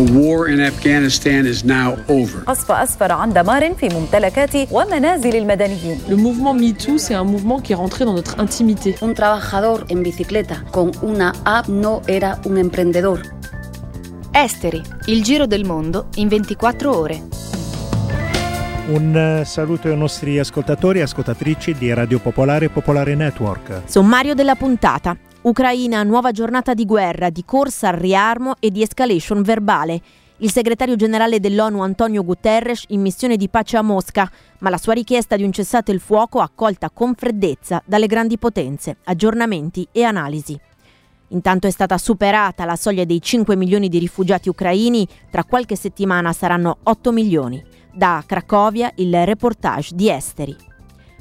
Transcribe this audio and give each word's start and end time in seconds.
The 0.00 0.12
war 0.14 0.48
in 0.48 0.60
Afghanistan 0.60 1.46
is 1.46 1.62
now 1.64 1.96
over. 2.08 2.44
قصف 2.46 2.70
أسفر 2.70 3.12
عن 3.12 3.32
دمار 3.32 3.74
في 3.74 3.88
ممتلكات 3.88 4.72
ومنازل 4.72 5.36
المدنيين 5.36 5.98
Le 6.08 6.16
mouvement 6.16 6.54
MeToo, 6.54 6.96
c'est 6.98 7.14
un 7.14 7.24
mouvement 7.24 7.60
qui 7.60 7.72
est 7.72 7.76
rentré 7.76 8.04
dans 8.04 8.14
notre 8.14 8.40
intimité. 8.40 8.94
Un 9.02 9.12
trabajador 9.12 9.84
en 9.92 10.02
bicicleta 10.02 10.56
con 10.70 10.90
una 11.02 11.32
app 11.44 11.68
no 11.68 12.00
era 12.06 12.38
un 12.46 12.56
emprendedor. 12.56 13.20
Esteri, 14.32 14.80
il 15.06 15.22
giro 15.22 15.46
del 15.46 15.64
mondo 15.64 16.06
in 16.16 16.28
24 16.28 16.96
ore. 16.96 17.22
Un 18.88 19.14
eh, 19.16 19.44
saluto 19.44 19.88
ai 19.88 19.96
nostri 19.96 20.38
ascoltatori 20.38 21.00
e 21.00 21.02
ascoltatrici 21.02 21.74
di 21.74 21.92
Radio 21.92 22.20
Popolare 22.20 22.66
e 22.66 22.68
Popolare 22.70 23.14
Network. 23.14 23.82
Sommario 23.84 24.34
della 24.34 24.54
puntata. 24.54 25.16
Ucraina, 25.45 26.01
nuova 26.01 26.31
giornata 26.31 26.73
di 26.73 26.85
guerra, 26.85 27.29
di 27.29 27.45
corsa 27.45 27.89
al 27.89 27.97
riarmo 27.97 28.55
e 28.59 28.71
di 28.71 28.81
escalation 28.81 29.43
verbale. 29.43 30.01
Il 30.37 30.51
segretario 30.51 30.95
generale 30.95 31.39
dell'ONU 31.39 31.83
Antonio 31.83 32.23
Guterres 32.23 32.85
in 32.87 33.01
missione 33.01 33.37
di 33.37 33.47
pace 33.47 33.77
a 33.77 33.83
Mosca, 33.83 34.27
ma 34.61 34.71
la 34.71 34.79
sua 34.79 34.93
richiesta 34.93 35.35
di 35.35 35.43
un 35.43 35.51
cessate 35.51 35.91
il 35.91 35.99
fuoco 35.99 36.39
accolta 36.39 36.89
con 36.89 37.13
freddezza 37.13 37.79
dalle 37.85 38.07
grandi 38.07 38.39
potenze, 38.39 38.97
aggiornamenti 39.03 39.87
e 39.91 40.01
analisi. 40.01 40.59
Intanto 41.27 41.67
è 41.67 41.71
stata 41.71 41.99
superata 41.99 42.65
la 42.65 42.75
soglia 42.75 43.05
dei 43.05 43.21
5 43.21 43.55
milioni 43.55 43.87
di 43.87 43.99
rifugiati 43.99 44.49
ucraini, 44.49 45.07
tra 45.29 45.43
qualche 45.43 45.75
settimana 45.75 46.33
saranno 46.33 46.77
8 46.81 47.11
milioni. 47.11 47.63
Da 47.93 48.23
Cracovia 48.25 48.91
il 48.95 49.23
reportage 49.23 49.93
di 49.93 50.09
Esteri. 50.09 50.73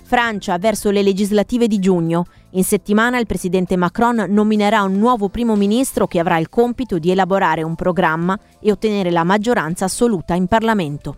Francia 0.06 0.58
verso 0.58 0.90
le 0.90 1.02
legislative 1.02 1.66
di 1.66 1.78
giugno. 1.78 2.26
In 2.50 2.62
settimana 2.62 3.18
il 3.18 3.26
presidente 3.26 3.74
Macron 3.76 4.26
nominerà 4.28 4.82
un 4.82 4.98
nuovo 4.98 5.30
primo 5.30 5.56
ministro 5.56 6.06
che 6.06 6.18
avrà 6.18 6.36
il 6.36 6.50
compito 6.50 6.98
di 6.98 7.10
elaborare 7.10 7.62
un 7.62 7.74
programma 7.74 8.38
e 8.60 8.70
ottenere 8.70 9.10
la 9.10 9.24
maggioranza 9.24 9.86
assoluta 9.86 10.34
in 10.34 10.46
Parlamento. 10.46 11.16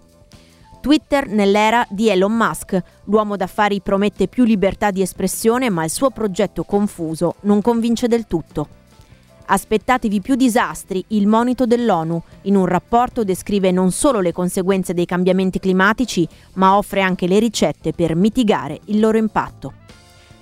Twitter 0.80 1.26
nell'era 1.26 1.84
di 1.90 2.08
Elon 2.08 2.32
Musk. 2.32 2.80
L'uomo 3.06 3.36
d'affari 3.36 3.80
promette 3.80 4.28
più 4.28 4.44
libertà 4.44 4.92
di 4.92 5.02
espressione, 5.02 5.68
ma 5.68 5.82
il 5.82 5.90
suo 5.90 6.10
progetto 6.10 6.62
confuso 6.62 7.34
non 7.40 7.60
convince 7.60 8.06
del 8.06 8.28
tutto. 8.28 8.68
Aspettatevi 9.46 10.20
più 10.20 10.34
disastri, 10.34 11.04
il 11.08 11.26
monito 11.26 11.66
dell'ONU. 11.66 12.20
In 12.42 12.56
un 12.56 12.66
rapporto 12.66 13.22
descrive 13.22 13.70
non 13.70 13.92
solo 13.92 14.20
le 14.20 14.32
conseguenze 14.32 14.92
dei 14.92 15.06
cambiamenti 15.06 15.60
climatici, 15.60 16.26
ma 16.54 16.76
offre 16.76 17.00
anche 17.00 17.26
le 17.26 17.38
ricette 17.38 17.92
per 17.92 18.16
mitigare 18.16 18.80
il 18.86 18.98
loro 18.98 19.18
impatto. 19.18 19.72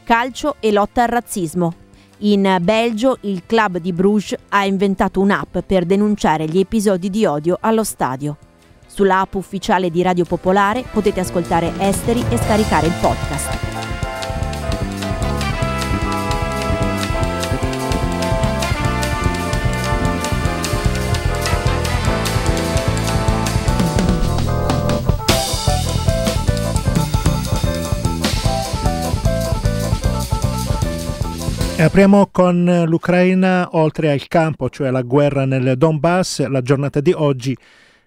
Calcio 0.05 0.57
e 0.61 0.73
lotta 0.73 1.03
al 1.03 1.09
razzismo. 1.09 1.75
In 2.19 2.59
Belgio 2.63 3.19
il 3.23 3.43
club 3.45 3.79
di 3.79 3.93
Bruges 3.93 4.39
ha 4.49 4.65
inventato 4.65 5.21
un'app 5.21 5.59
per 5.59 5.85
denunciare 5.85 6.47
gli 6.47 6.59
episodi 6.59 7.11
di 7.11 7.27
odio 7.27 7.59
allo 7.61 7.85
stadio. 7.85 8.37
Sulla 8.87 9.21
app 9.21 9.35
ufficiale 9.35 9.91
di 9.91 10.03
Radio 10.03 10.25
Popolare 10.25 10.85
potete 10.91 11.21
ascoltare 11.21 11.73
Esteri 11.79 12.25
e 12.31 12.39
scaricare 12.39 12.87
il 12.87 12.95
podcast. 13.01 13.94
Apriamo 31.85 32.29
con 32.33 32.85
l'Ucraina 32.87 33.69
oltre 33.73 34.11
al 34.11 34.27
campo, 34.27 34.71
cioè 34.71 34.91
la 34.91 35.03
guerra 35.03 35.45
nel 35.45 35.77
Donbass. 35.77 36.47
La 36.47 36.63
giornata 36.63 37.01
di 37.01 37.13
oggi 37.13 37.55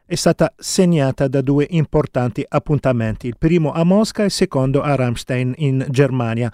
è 0.03 0.15
stata 0.15 0.51
segnata 0.57 1.27
da 1.27 1.41
due 1.41 1.67
importanti 1.69 2.43
appuntamenti, 2.47 3.27
il 3.27 3.35
primo 3.37 3.71
a 3.71 3.83
Mosca 3.83 4.23
e 4.23 4.25
il 4.25 4.31
secondo 4.31 4.81
a 4.81 4.95
Ramstein 4.95 5.53
in 5.57 5.85
Germania. 5.89 6.51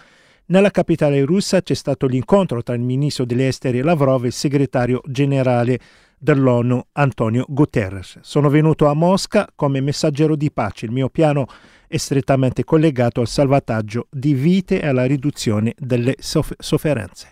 Nella 0.48 0.70
capitale 0.70 1.24
russa 1.24 1.62
c'è 1.62 1.74
stato 1.74 2.08
l'incontro 2.08 2.62
tra 2.62 2.76
il 2.76 2.82
ministro 2.82 3.24
degli 3.24 3.44
esteri 3.44 3.82
Lavrov 3.82 4.26
e 4.26 4.28
il 4.28 4.34
segretario 4.34 5.02
generale 5.06 5.80
dell'ONU 6.18 6.82
Antonio 6.94 7.46
Guterres. 7.48 8.20
Sono 8.22 8.50
venuto 8.50 8.88
a 8.88 8.94
Mosca 8.94 9.48
come 9.56 9.80
messaggero 9.80 10.36
di 10.36 10.52
pace. 10.52 10.86
Il 10.86 10.92
mio 10.92 11.08
piano 11.08 11.46
è 11.46 11.54
strettamente 11.98 12.64
collegato 12.64 13.22
al 13.22 13.28
salvataggio 13.28 14.08
di 14.10 14.34
vite 14.34 14.82
e 14.82 14.88
alla 14.88 15.06
riduzione 15.06 15.74
delle 15.78 16.16
soff- 16.20 16.56
sofferenze. 16.58 17.28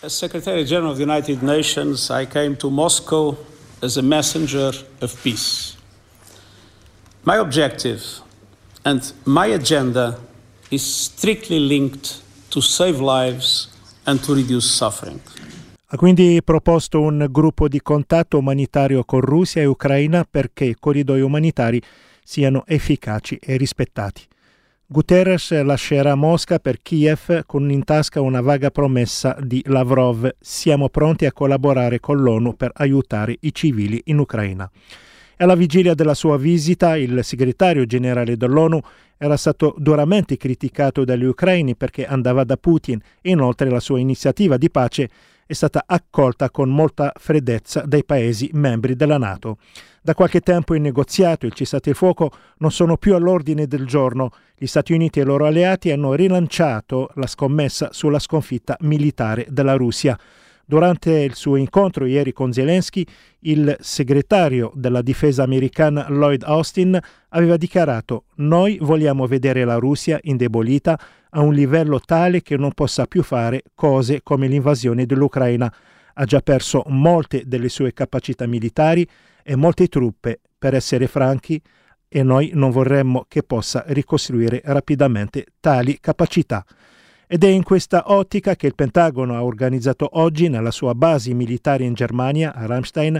As 0.00 0.16
Secretary 0.16 0.64
General 0.64 0.90
of 0.90 0.96
the 0.96 1.04
United 1.04 1.42
Nations, 1.42 2.08
I 2.10 2.26
came 2.26 2.56
to 2.56 2.68
Moscow 2.68 3.36
as 3.80 3.96
a 3.96 4.02
messenger 4.02 4.74
of 5.00 5.14
peace. 5.22 5.76
My 7.22 7.36
objective 7.36 8.02
and 8.82 9.00
my 9.24 9.52
agenda 9.52 10.18
is 10.70 10.82
strictly 10.82 11.58
linked 11.58 12.20
to 12.48 12.60
save 12.60 13.00
lives 13.00 13.70
and 14.04 14.20
to 14.24 14.34
reduce 14.34 14.66
suffering. 14.66 15.20
Ha 15.86 15.96
quindi 15.96 16.40
proposto 16.42 17.00
un 17.00 17.26
gruppo 17.30 17.68
di 17.68 17.80
contatto 17.82 18.38
umanitario 18.38 19.04
con 19.04 19.20
Russia 19.20 19.60
e 19.60 19.66
Ucraina 19.66 20.26
perché 20.28 20.64
i 20.64 20.76
corridoi 20.78 21.20
umanitari 21.20 21.80
siano 22.22 22.64
efficaci 22.66 23.38
e 23.40 23.56
rispettati. 23.56 24.22
Guterres 24.86 25.50
lascerà 25.62 26.14
Mosca 26.14 26.58
per 26.58 26.82
Kiev 26.82 27.44
con 27.46 27.70
in 27.70 27.82
tasca 27.82 28.20
una 28.20 28.42
vaga 28.42 28.70
promessa 28.70 29.34
di 29.40 29.62
Lavrov. 29.66 30.28
Siamo 30.38 30.90
pronti 30.90 31.24
a 31.24 31.32
collaborare 31.32 31.98
con 31.98 32.20
l'ONU 32.20 32.56
per 32.56 32.72
aiutare 32.74 33.36
i 33.40 33.54
civili 33.54 34.02
in 34.06 34.18
Ucraina. 34.18 34.70
Alla 35.38 35.54
vigilia 35.54 35.94
della 35.94 36.12
sua 36.12 36.36
visita, 36.36 36.96
il 36.96 37.24
segretario 37.24 37.86
generale 37.86 38.36
dell'ONU 38.36 38.80
era 39.16 39.36
stato 39.36 39.74
duramente 39.78 40.36
criticato 40.36 41.04
dagli 41.04 41.24
ucraini 41.24 41.74
perché 41.74 42.06
andava 42.06 42.44
da 42.44 42.56
Putin 42.56 43.00
e 43.22 43.30
inoltre 43.30 43.70
la 43.70 43.80
sua 43.80 43.98
iniziativa 43.98 44.56
di 44.58 44.70
pace 44.70 45.08
è 45.46 45.52
stata 45.54 45.84
accolta 45.86 46.50
con 46.50 46.68
molta 46.68 47.12
freddezza 47.16 47.82
dai 47.86 48.04
paesi 48.04 48.50
membri 48.52 48.94
della 48.94 49.18
Nato. 49.18 49.56
Da 50.04 50.14
qualche 50.14 50.40
tempo 50.40 50.74
il 50.74 50.80
negoziato 50.80 51.44
e 51.44 51.48
il 51.50 51.54
cessate 51.54 51.90
il 51.90 51.94
fuoco 51.94 52.32
non 52.58 52.72
sono 52.72 52.96
più 52.96 53.14
all'ordine 53.14 53.68
del 53.68 53.86
giorno. 53.86 54.30
Gli 54.58 54.66
Stati 54.66 54.92
Uniti 54.92 55.20
e 55.20 55.22
i 55.22 55.24
loro 55.24 55.46
alleati 55.46 55.92
hanno 55.92 56.14
rilanciato 56.14 57.10
la 57.14 57.28
scommessa 57.28 57.90
sulla 57.92 58.18
sconfitta 58.18 58.76
militare 58.80 59.46
della 59.48 59.74
Russia. 59.74 60.18
Durante 60.64 61.20
il 61.20 61.34
suo 61.34 61.54
incontro 61.54 62.04
ieri 62.04 62.32
con 62.32 62.52
Zelensky, 62.52 63.06
il 63.42 63.76
segretario 63.78 64.72
della 64.74 65.02
difesa 65.02 65.44
americana 65.44 66.08
Lloyd 66.08 66.42
Austin 66.42 66.98
aveva 67.28 67.56
dichiarato 67.56 68.24
noi 68.36 68.78
vogliamo 68.80 69.28
vedere 69.28 69.64
la 69.64 69.76
Russia 69.76 70.18
indebolita 70.22 70.98
a 71.30 71.40
un 71.42 71.54
livello 71.54 72.00
tale 72.00 72.42
che 72.42 72.56
non 72.56 72.72
possa 72.72 73.06
più 73.06 73.22
fare 73.22 73.62
cose 73.76 74.20
come 74.24 74.48
l'invasione 74.48 75.06
dell'Ucraina. 75.06 75.72
Ha 76.14 76.24
già 76.24 76.40
perso 76.40 76.84
molte 76.88 77.42
delle 77.46 77.68
sue 77.68 77.92
capacità 77.92 78.46
militari 78.46 79.06
e 79.42 79.56
molte 79.56 79.88
truppe, 79.88 80.40
per 80.58 80.74
essere 80.74 81.06
franchi, 81.06 81.60
e 82.08 82.22
noi 82.22 82.50
non 82.54 82.70
vorremmo 82.70 83.24
che 83.26 83.42
possa 83.42 83.84
ricostruire 83.88 84.60
rapidamente 84.64 85.46
tali 85.60 85.98
capacità. 85.98 86.64
Ed 87.26 87.42
è 87.44 87.48
in 87.48 87.62
questa 87.62 88.12
ottica 88.12 88.54
che 88.54 88.66
il 88.66 88.74
Pentagono 88.74 89.34
ha 89.34 89.42
organizzato 89.42 90.06
oggi 90.18 90.48
nella 90.48 90.70
sua 90.70 90.94
base 90.94 91.32
militare 91.32 91.84
in 91.84 91.94
Germania, 91.94 92.54
a 92.54 92.66
Ramstein, 92.66 93.18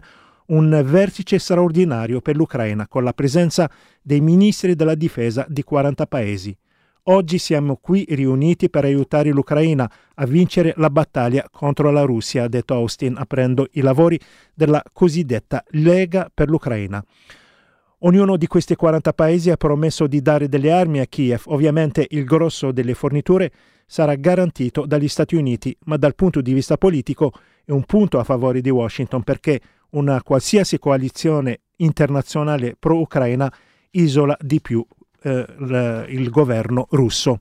un 0.48 0.82
vertice 0.84 1.38
straordinario 1.38 2.20
per 2.20 2.36
l'Ucraina 2.36 2.86
con 2.86 3.04
la 3.04 3.14
presenza 3.14 3.70
dei 4.02 4.20
ministri 4.20 4.74
della 4.74 4.94
difesa 4.94 5.46
di 5.48 5.62
40 5.62 6.06
paesi. 6.06 6.54
Oggi 7.06 7.38
siamo 7.38 7.78
qui 7.82 8.06
riuniti 8.10 8.70
per 8.70 8.84
aiutare 8.84 9.30
l'Ucraina 9.30 9.90
a 10.14 10.24
vincere 10.24 10.72
la 10.76 10.88
battaglia 10.88 11.48
contro 11.50 11.90
la 11.90 12.02
Russia, 12.02 12.44
ha 12.44 12.48
detto 12.48 12.74
Austin, 12.74 13.16
aprendo 13.18 13.66
i 13.72 13.80
lavori 13.80 14.16
della 14.54 14.80
cosiddetta 14.92 15.64
Lega 15.70 16.30
per 16.32 16.48
l'Ucraina. 16.48 17.04
Ognuno 18.04 18.36
di 18.36 18.46
questi 18.46 18.76
40 18.76 19.12
paesi 19.14 19.50
ha 19.50 19.56
promesso 19.56 20.06
di 20.06 20.22
dare 20.22 20.48
delle 20.48 20.70
armi 20.70 21.00
a 21.00 21.06
Kiev. 21.06 21.42
Ovviamente 21.46 22.06
il 22.10 22.22
grosso 22.24 22.70
delle 22.70 22.94
forniture 22.94 23.50
sarà 23.84 24.14
garantito 24.14 24.86
dagli 24.86 25.08
Stati 25.08 25.34
Uniti, 25.34 25.76
ma 25.86 25.96
dal 25.96 26.14
punto 26.14 26.40
di 26.40 26.52
vista 26.52 26.76
politico 26.76 27.32
è 27.64 27.72
un 27.72 27.82
punto 27.82 28.20
a 28.20 28.24
favore 28.24 28.60
di 28.60 28.70
Washington 28.70 29.24
perché 29.24 29.60
una 29.90 30.22
qualsiasi 30.22 30.78
coalizione 30.78 31.62
internazionale 31.78 32.76
pro-Ucraina 32.78 33.52
isola 33.90 34.36
di 34.40 34.60
più 34.60 34.86
eh, 35.22 36.06
il 36.08 36.30
governo 36.30 36.86
russo. 36.90 37.40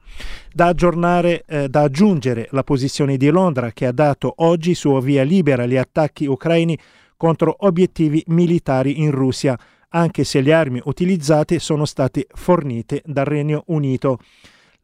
Da 0.54 0.68
aggiornare, 0.68 1.44
eh, 1.48 1.70
da 1.70 1.82
aggiungere 1.82 2.48
la 2.52 2.64
posizione 2.64 3.18
di 3.18 3.30
Londra 3.30 3.72
che 3.72 3.86
ha 3.86 3.92
dato 3.92 4.34
oggi 4.38 4.76
suo 4.76 5.00
via 5.00 5.24
libera 5.24 5.64
agli 5.64 5.78
attacchi 5.78 6.26
ucraini 6.26 6.78
contro 7.18 7.56
obiettivi 7.60 8.24
militari 8.28 9.02
in 9.02 9.12
Russia, 9.12 9.58
anche 9.90 10.24
se 10.24 10.42
le 10.42 10.54
armi 10.54 10.82
utilizzate 10.86 11.60
sono 11.60 11.86
state 11.86 12.28
fornite 12.34 13.02
dal 13.06 13.26
Regno 13.26 13.64
Unito. 13.68 14.20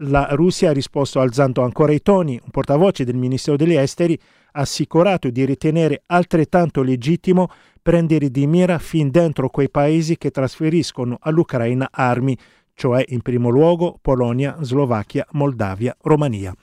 La 0.02 0.28
Russia 0.32 0.70
ha 0.70 0.74
risposto 0.74 1.20
alzando 1.20 1.64
ancora 1.64 1.92
i 1.92 2.02
toni. 2.02 2.40
Un 2.44 2.52
portavoce 2.52 3.04
del 3.04 3.16
Ministero 3.16 3.58
degli 3.58 3.76
Esteri 3.76 4.20
assicurato 4.52 5.30
di 5.30 5.46
ritenere 5.46 6.04
altrettanto 6.08 6.82
legittimo 6.82 7.50
prendere 7.82 8.30
di 8.30 8.46
mira 8.48 8.80
fin 8.80 9.10
dentro 9.10 9.50
quei 9.50 9.70
paesi 9.70 10.18
che 10.18 10.30
trasferiscono 10.30 11.18
all'Ucraina 11.22 11.88
armi, 11.90 12.38
cioè 12.78 13.04
in 13.08 13.22
primo 13.22 13.50
luogo 13.50 13.98
Polonia, 14.00 14.58
Slovacchia, 14.62 15.26
Moldavia, 15.32 15.96
Romania. 16.04 16.54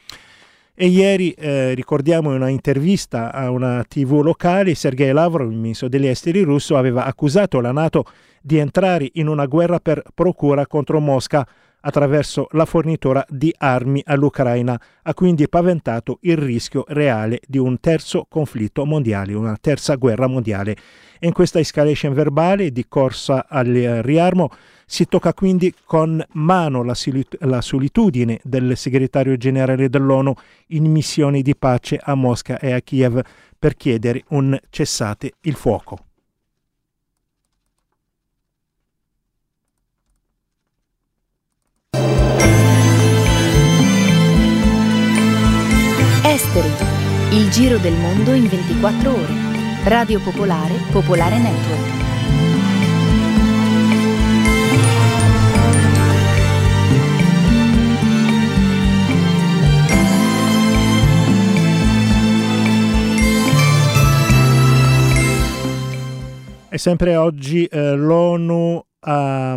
E 0.77 0.87
ieri, 0.87 1.33
eh, 1.33 1.75
ricordiamo 1.75 2.31
in 2.31 2.37
una 2.37 2.49
intervista 2.49 3.33
a 3.33 3.51
una 3.51 3.85
TV 3.85 4.23
locale, 4.23 4.77
Sergei 4.77 5.13
Lavrov, 5.13 5.51
il 5.51 5.57
ministro 5.57 5.89
degli 5.89 6.07
esteri 6.07 6.43
russo, 6.43 6.77
aveva 6.77 7.05
accusato 7.05 7.61
la 7.61 7.73
Nato 7.73 8.05
di 8.41 8.59
entrare 8.59 9.11
in 9.15 9.27
una 9.27 9.47
guerra 9.47 9.81
per 9.81 10.03
procura 10.15 10.67
contro 10.69 11.01
Mosca 11.01 11.47
attraverso 11.81 12.47
la 12.53 12.65
fornitura 12.65 13.25
di 13.29 13.53
armi 13.59 14.01
all'Ucraina, 14.07 14.81
ha 15.03 15.15
quindi 15.15 15.49
paventato 15.49 16.19
il 16.23 16.37
rischio 16.37 16.85
reale 16.89 17.41
di 17.47 17.59
un 17.59 17.79
terzo 17.81 18.27
conflitto 18.29 18.85
mondiale, 18.85 19.35
una 19.35 19.57
terza 19.61 19.97
guerra 19.97 20.29
mondiale. 20.29 20.77
E 21.19 21.27
in 21.27 21.33
questa 21.33 21.59
escalation 21.59 22.15
verbale 22.15 22.71
di 22.71 22.87
corsa 22.89 23.47
al 23.49 23.67
riarmo 23.67 24.51
si 24.87 25.07
tocca 25.07 25.33
quindi 25.33 25.75
con 25.85 26.25
mano 26.33 26.83
la, 26.83 26.95
la 27.41 27.61
solitudine 27.61 28.41
del 28.43 28.77
segretario 28.77 29.37
generale 29.37 29.89
dell'ONU 29.89 30.35
in 30.69 30.91
missioni 30.91 31.43
di 31.43 31.57
pace 31.57 31.99
a 32.03 32.15
Mosca 32.15 32.59
e 32.59 32.73
a 32.73 32.81
Kiev 32.81 33.21
per 33.59 33.77
chiedere 33.77 34.25
un 34.29 34.59
cessate 34.71 35.33
il 35.43 35.55
fuoco. 35.55 35.99
Esteri. 46.27 46.69
Il 47.31 47.49
giro 47.51 47.79
del 47.79 47.95
mondo 47.95 48.33
in 48.33 48.49
24 48.49 49.13
ore. 49.13 49.35
Radio 49.85 50.21
Popolare, 50.21 50.75
Popolare 50.91 51.39
Network. 51.39 52.14
E 66.75 66.79
sempre 66.79 67.15
oggi 67.15 67.67
eh, 67.67 67.95
l'ONU 67.95 68.85
ha 68.99 69.57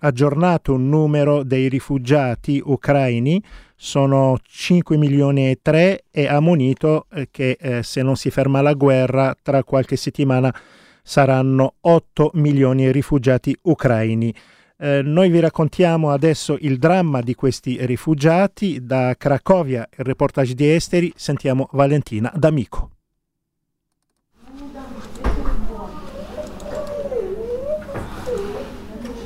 aggiornato 0.00 0.74
un 0.74 0.88
numero 0.88 1.44
dei 1.44 1.68
rifugiati 1.68 2.60
ucraini 2.64 3.40
sono 3.76 4.36
5 4.42 4.96
milioni 4.96 5.50
e 5.50 5.60
3 5.62 6.06
e 6.10 6.26
ha 6.26 6.40
monito 6.40 7.06
eh, 7.12 7.28
che 7.30 7.56
eh, 7.60 7.84
se 7.84 8.02
non 8.02 8.16
si 8.16 8.30
ferma 8.30 8.60
la 8.60 8.72
guerra 8.72 9.36
tra 9.40 9.62
qualche 9.62 9.94
settimana 9.94 10.52
saranno 11.00 11.74
8 11.78 12.32
milioni 12.34 12.86
di 12.86 12.90
rifugiati 12.90 13.56
ucraini. 13.62 14.34
Eh, 14.78 15.02
noi 15.04 15.30
vi 15.30 15.38
raccontiamo 15.38 16.10
adesso 16.10 16.56
il 16.58 16.78
dramma 16.78 17.20
di 17.20 17.36
questi 17.36 17.86
rifugiati. 17.86 18.84
Da 18.84 19.14
Cracovia, 19.16 19.88
il 19.96 20.04
reportage 20.04 20.54
di 20.54 20.68
Esteri, 20.68 21.12
sentiamo 21.14 21.68
Valentina 21.70 22.32
D'Amico. 22.34 22.97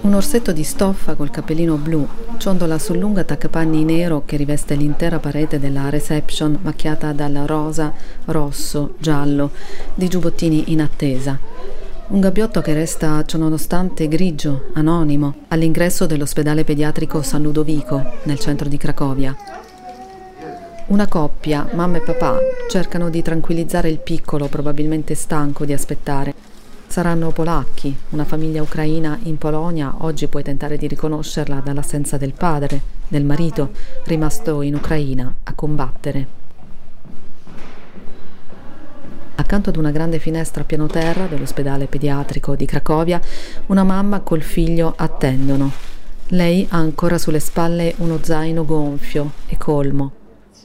Un 0.03 0.15
orsetto 0.15 0.51
di 0.51 0.65
stoffa 0.65 1.15
col 1.15 1.31
cappellino 1.31 1.77
blu 1.77 2.07
ciondola 2.37 2.77
sul 2.81 2.99
lungo 2.99 3.21
attaccapanni 3.21 3.85
nero 3.85 4.25
che 4.27 4.37
riveste 4.37 4.75
l'intera 4.75 5.21
parete 5.21 5.61
della 5.61 5.91
reception 5.91 6.59
macchiata 6.61 7.13
dal 7.13 7.45
rosa, 7.47 7.93
rosso, 8.25 8.95
giallo 8.99 9.53
di 9.95 10.09
giubbottini 10.09 10.73
in 10.73 10.81
attesa. 10.81 11.39
Un 12.09 12.19
gabbiotto 12.19 12.61
che 12.61 12.75
resta 12.75 13.25
ciononostante 13.25 14.09
grigio, 14.09 14.71
anonimo, 14.73 15.35
all'ingresso 15.49 16.05
dell'ospedale 16.05 16.65
pediatrico 16.65 17.23
San 17.23 17.43
Ludovico, 17.43 18.03
nel 18.25 18.41
centro 18.41 18.69
di 18.69 18.77
Cracovia. 18.77 19.37
Una 20.87 21.07
coppia, 21.07 21.69
mamma 21.75 21.99
e 21.99 22.01
papà, 22.01 22.39
cercano 22.69 23.09
di 23.09 23.23
tranquillizzare 23.23 23.89
il 23.89 24.01
piccolo, 24.01 24.49
probabilmente 24.49 25.15
stanco 25.15 25.65
di 25.65 25.73
aspettare. 25.73 26.52
Saranno 26.93 27.31
polacchi, 27.31 27.97
una 28.11 28.27
famiglia 28.27 28.61
ucraina 28.61 29.19
in 29.23 29.39
Polonia 29.39 29.95
oggi 30.01 30.27
puoi 30.27 30.43
tentare 30.43 30.77
di 30.77 30.87
riconoscerla 30.87 31.61
dall'assenza 31.65 32.19
del 32.19 32.35
padre, 32.35 32.83
del 33.09 33.25
marito, 33.25 33.71
rimasto 34.05 34.61
in 34.61 34.75
Ucraina 34.75 35.37
a 35.43 35.55
combattere. 35.55 36.27
Accanto 39.37 39.71
ad 39.71 39.77
una 39.77 39.91
grande 39.91 40.19
finestra 40.19 40.61
a 40.61 40.65
piano 40.67 40.87
terra 40.87 41.25
dell'ospedale 41.25 41.87
pediatrico 41.87 42.55
di 42.57 42.67
Cracovia, 42.67 43.19
una 43.69 43.85
mamma 43.85 44.21
col 44.21 44.43
figlio 44.43 44.93
attendono. 44.95 45.73
Lei 46.27 46.67
ha 46.69 46.77
ancora 46.77 47.17
sulle 47.17 47.41
spalle 47.41 47.95
uno 48.01 48.19
zaino 48.21 48.67
gonfio 48.67 49.33
e 49.47 49.57
colmo. 49.57 50.13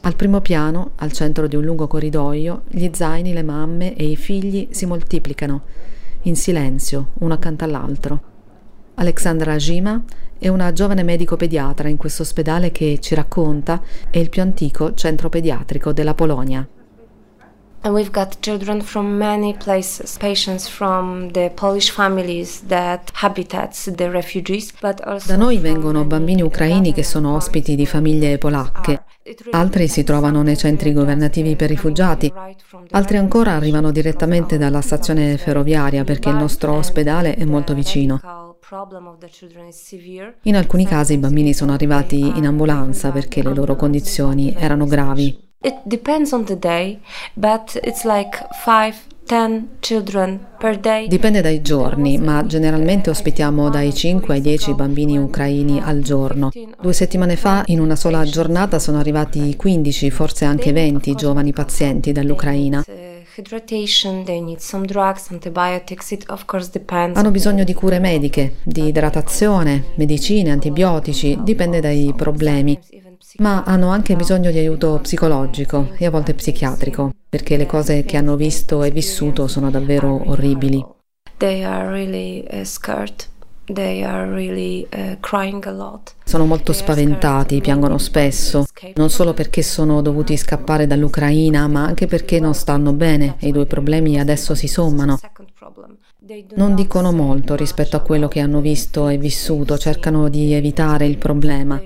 Al 0.01 0.17
primo 0.17 0.41
piano, 0.41 0.91
al 0.95 1.13
centro 1.13 1.47
di 1.47 1.55
un 1.55 1.63
lungo 1.63 1.87
corridoio, 1.87 2.63
gli 2.67 2.89
zaini, 2.91 3.31
le 3.31 3.43
mamme 3.43 3.95
e 3.95 4.09
i 4.09 4.17
figli 4.17 4.67
si 4.71 4.85
moltiplicano 4.85 5.61
in 6.27 6.35
silenzio, 6.35 7.11
uno 7.19 7.33
accanto 7.33 7.63
all'altro. 7.63 8.21
Alexandra 8.95 9.53
Ajima 9.53 10.03
è 10.37 10.49
una 10.49 10.73
giovane 10.73 11.03
medico 11.03 11.35
pediatra 11.35 11.87
in 11.87 11.97
questo 11.97 12.23
ospedale 12.23 12.71
che 12.71 12.99
ci 12.99 13.15
racconta 13.15 13.81
è 14.09 14.17
il 14.17 14.29
più 14.29 14.41
antico 14.41 14.93
centro 14.93 15.29
pediatrico 15.29 15.93
della 15.93 16.13
Polonia. 16.13 16.67
And 17.87 17.95
we've 17.95 18.11
got 18.11 18.41
children 18.41 18.81
from 18.81 19.17
many 19.17 19.55
places, 19.55 20.17
patients 20.17 20.67
from 20.67 21.31
the 21.31 21.49
Polish 21.55 21.89
families 21.89 22.63
that 22.67 23.11
habitats 23.13 23.89
the 23.95 24.09
refugees, 24.09 24.73
but 24.81 24.99
also 25.05 25.31
Da 25.31 25.37
noi 25.37 25.57
vengono 25.59 26.03
bambini 26.03 26.41
ucraini 26.41 26.91
che 26.91 27.03
sono 27.03 27.33
ospiti 27.35 27.75
di 27.75 27.85
famiglie 27.85 28.37
polacche. 28.39 29.05
Altri 29.51 29.87
si 29.87 30.03
trovano 30.03 30.41
nei 30.41 30.57
centri 30.57 30.91
governativi 30.91 31.55
per 31.55 31.69
rifugiati, 31.69 32.29
altri 32.89 33.15
ancora 33.15 33.53
arrivano 33.53 33.91
direttamente 33.91 34.57
dalla 34.57 34.81
stazione 34.81 35.37
ferroviaria 35.37 36.03
perché 36.03 36.27
il 36.27 36.35
nostro 36.35 36.73
ospedale 36.73 37.35
è 37.35 37.45
molto 37.45 37.73
vicino. 37.73 38.19
In 40.41 40.57
alcuni 40.57 40.85
casi 40.85 41.13
i 41.13 41.17
bambini 41.17 41.53
sono 41.53 41.71
arrivati 41.71 42.19
in 42.19 42.47
ambulanza 42.47 43.11
perché 43.11 43.41
le 43.41 43.53
loro 43.53 43.77
condizioni 43.77 44.53
erano 44.57 44.85
gravi. 44.85 45.46
It 45.59 45.75
depends 45.85 46.31
on 46.33 46.45
the 46.45 46.57
day, 46.57 46.99
but 47.33 47.79
it's 47.83 48.03
like 48.03 48.47
5 48.63 49.15
Dipende 51.07 51.41
dai 51.41 51.61
giorni, 51.61 52.17
ma 52.17 52.45
generalmente 52.45 53.09
ospitiamo 53.09 53.69
dai 53.69 53.93
5 53.93 54.35
ai 54.35 54.39
10 54.39 54.73
bambini 54.73 55.17
ucraini 55.17 55.81
al 55.83 55.99
giorno. 55.99 56.49
Due 56.79 56.93
settimane 56.93 57.35
fa, 57.35 57.63
in 57.65 57.81
una 57.81 57.97
sola 57.97 58.23
giornata, 58.23 58.79
sono 58.79 58.99
arrivati 58.99 59.53
15, 59.57 60.09
forse 60.11 60.45
anche 60.45 60.71
20 60.71 61.15
giovani 61.15 61.51
pazienti 61.51 62.13
dall'Ucraina. 62.13 62.85
Hanno 67.13 67.31
bisogno 67.31 67.63
di 67.65 67.73
cure 67.73 67.99
mediche, 67.99 68.55
di 68.63 68.87
idratazione, 68.87 69.83
medicine, 69.95 70.51
antibiotici, 70.51 71.37
dipende 71.41 71.81
dai 71.81 72.13
problemi 72.15 72.79
ma 73.37 73.63
hanno 73.63 73.89
anche 73.89 74.15
bisogno 74.15 74.51
di 74.51 74.57
aiuto 74.57 74.99
psicologico 75.01 75.93
e 75.97 76.05
a 76.05 76.09
volte 76.09 76.33
psichiatrico, 76.33 77.11
perché 77.27 77.57
le 77.57 77.65
cose 77.65 78.03
che 78.03 78.17
hanno 78.17 78.35
visto 78.35 78.83
e 78.83 78.91
vissuto 78.91 79.47
sono 79.47 79.69
davvero 79.69 80.29
orribili. 80.29 80.77
Uh, 80.77 81.45
uh, 84.89 85.99
sono 86.23 86.45
molto 86.45 86.71
spaventati, 86.71 87.59
piangono 87.59 87.97
spesso, 87.97 88.65
non 88.95 89.09
solo 89.09 89.33
perché 89.33 89.61
sono 89.61 90.01
dovuti 90.01 90.37
scappare 90.37 90.87
dall'Ucraina, 90.87 91.67
ma 91.67 91.83
anche 91.83 92.07
perché 92.07 92.39
non 92.39 92.53
stanno 92.53 92.93
bene 92.93 93.35
e 93.39 93.49
i 93.49 93.51
due 93.51 93.65
problemi 93.65 94.17
adesso 94.19 94.55
si 94.55 94.67
sommano. 94.67 95.19
Non 96.55 96.75
dicono 96.75 97.11
molto 97.11 97.55
rispetto 97.55 97.95
a 97.97 98.01
quello 98.01 98.27
che 98.27 98.39
hanno 98.39 98.61
visto 98.61 99.09
e 99.09 99.17
vissuto, 99.17 99.77
cercano 99.77 100.29
di 100.29 100.53
evitare 100.53 101.05
il 101.05 101.17
problema. 101.17 101.81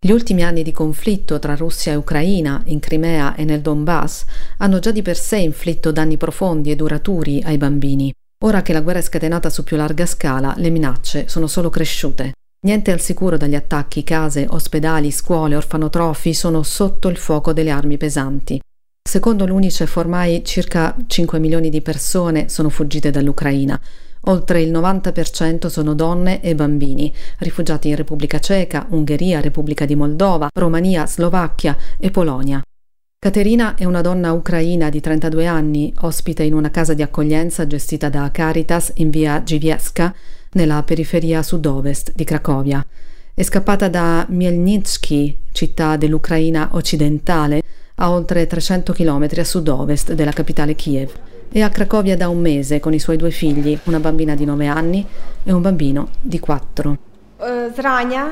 Gli 0.00 0.10
ultimi 0.10 0.42
anni 0.42 0.64
di 0.64 0.72
conflitto 0.72 1.38
tra 1.38 1.54
Russia 1.54 1.92
e 1.92 1.94
Ucraina, 1.94 2.60
in 2.64 2.80
Crimea 2.80 3.36
e 3.36 3.44
nel 3.44 3.60
Donbass, 3.60 4.24
hanno 4.56 4.80
già 4.80 4.90
di 4.90 5.02
per 5.02 5.16
sé 5.16 5.36
inflitto 5.36 5.92
danni 5.92 6.16
profondi 6.16 6.72
e 6.72 6.74
duraturi 6.74 7.44
ai 7.44 7.56
bambini. 7.58 8.12
Ora 8.44 8.62
che 8.62 8.72
la 8.72 8.80
guerra 8.80 8.98
è 8.98 9.02
scatenata 9.02 9.50
su 9.50 9.62
più 9.62 9.76
larga 9.76 10.04
scala, 10.04 10.52
le 10.56 10.70
minacce 10.70 11.28
sono 11.28 11.46
solo 11.46 11.70
cresciute. 11.70 12.32
Niente 12.66 12.90
al 12.90 13.00
sicuro 13.00 13.36
dagli 13.36 13.54
attacchi, 13.54 14.02
case, 14.02 14.46
ospedali, 14.48 15.12
scuole, 15.12 15.54
orfanotrofi 15.54 16.34
sono 16.34 16.64
sotto 16.64 17.06
il 17.06 17.16
fuoco 17.16 17.52
delle 17.52 17.70
armi 17.70 17.98
pesanti. 17.98 18.60
Secondo 19.00 19.46
l'UNICEF 19.46 19.94
ormai 19.94 20.44
circa 20.44 20.96
5 21.06 21.38
milioni 21.38 21.70
di 21.70 21.82
persone 21.82 22.48
sono 22.48 22.68
fuggite 22.68 23.12
dall'Ucraina. 23.12 23.80
Oltre 24.22 24.60
il 24.60 24.72
90% 24.72 25.66
sono 25.66 25.94
donne 25.94 26.42
e 26.42 26.54
bambini, 26.54 27.12
rifugiati 27.38 27.88
in 27.88 27.96
Repubblica 27.96 28.38
Ceca, 28.38 28.86
Ungheria, 28.90 29.40
Repubblica 29.40 29.84
di 29.84 29.94
Moldova, 29.94 30.48
Romania, 30.52 31.06
Slovacchia 31.06 31.76
e 31.98 32.10
Polonia. 32.10 32.60
Caterina 33.18 33.74
è 33.74 33.84
una 33.84 34.02
donna 34.02 34.32
ucraina 34.32 34.88
di 34.88 35.00
32 35.00 35.46
anni, 35.46 35.92
ospite 36.00 36.42
in 36.42 36.54
una 36.54 36.70
casa 36.70 36.94
di 36.94 37.02
accoglienza 37.02 37.66
gestita 37.66 38.08
da 38.08 38.30
Caritas 38.30 38.92
in 38.96 39.10
via 39.10 39.42
Givieska, 39.42 40.14
nella 40.52 40.82
periferia 40.82 41.42
sud-ovest 41.42 42.12
di 42.14 42.24
Cracovia. 42.24 42.84
È 43.34 43.42
scappata 43.42 43.88
da 43.88 44.26
Mielnitsky, 44.28 45.38
città 45.52 45.96
dell'Ucraina 45.96 46.70
occidentale, 46.72 47.62
a 47.96 48.10
oltre 48.10 48.46
300 48.46 48.92
km 48.92 49.28
a 49.36 49.44
sud-ovest 49.44 50.12
della 50.12 50.32
capitale 50.32 50.74
Kiev. 50.74 51.10
È 51.52 51.60
a 51.60 51.68
Cracovia 51.68 52.16
da 52.16 52.28
un 52.28 52.40
mese 52.40 52.80
con 52.80 52.92
i 52.92 52.98
suoi 52.98 53.16
due 53.16 53.30
figli, 53.30 53.78
una 53.84 54.00
bambina 54.00 54.34
di 54.34 54.44
9 54.44 54.66
anni 54.66 55.06
e 55.44 55.52
un 55.52 55.62
bambino 55.62 56.08
di 56.20 56.38
4. 56.38 56.98
Zrania 57.74 58.30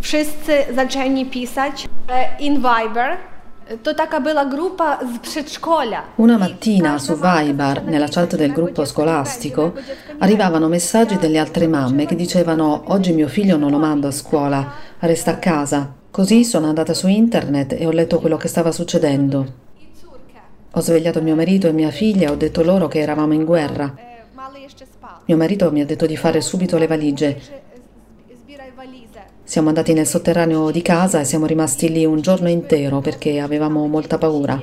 wszyscy 0.00 0.74
zaczęli 0.74 1.24
pisać 1.24 1.88
in 2.38 2.60
Viber 2.60 3.18
una 6.16 6.36
mattina 6.36 6.98
su 6.98 7.14
Viber, 7.14 7.82
nella 7.84 8.08
chat 8.08 8.36
del 8.36 8.52
gruppo 8.52 8.84
scolastico, 8.84 9.72
arrivavano 10.18 10.68
messaggi 10.68 11.16
delle 11.16 11.38
altre 11.38 11.66
mamme 11.66 12.04
che 12.04 12.14
dicevano 12.14 12.82
oggi 12.88 13.12
mio 13.12 13.28
figlio 13.28 13.56
non 13.56 13.70
lo 13.70 13.78
mando 13.78 14.08
a 14.08 14.10
scuola, 14.10 14.72
resta 14.98 15.30
a 15.30 15.38
casa. 15.38 15.94
Così 16.10 16.44
sono 16.44 16.66
andata 16.66 16.92
su 16.92 17.08
internet 17.08 17.72
e 17.72 17.86
ho 17.86 17.90
letto 17.90 18.20
quello 18.20 18.36
che 18.36 18.48
stava 18.48 18.70
succedendo. 18.70 19.63
Ho 20.74 20.80
svegliato 20.80 21.22
mio 21.22 21.34
marito 21.34 21.66
e 21.66 21.72
mia 21.72 21.90
figlia 21.90 22.28
e 22.28 22.30
ho 22.30 22.36
detto 22.36 22.62
loro 22.62 22.88
che 22.88 23.00
eravamo 23.00 23.32
in 23.32 23.44
guerra. 23.44 23.94
Mio 25.26 25.36
marito 25.36 25.70
mi 25.72 25.80
ha 25.80 25.86
detto 25.86 26.06
di 26.06 26.16
fare 26.16 26.40
subito 26.40 26.76
le 26.76 26.86
valigie 26.86 27.62
siamo 29.44 29.68
andati 29.68 29.92
nel 29.92 30.06
sotterraneo 30.06 30.70
di 30.70 30.80
casa 30.80 31.20
e 31.20 31.24
siamo 31.24 31.44
rimasti 31.44 31.90
lì 31.90 32.04
un 32.06 32.20
giorno 32.22 32.48
intero 32.48 33.00
perché 33.00 33.40
avevamo 33.40 33.86
molta 33.86 34.16
paura. 34.16 34.60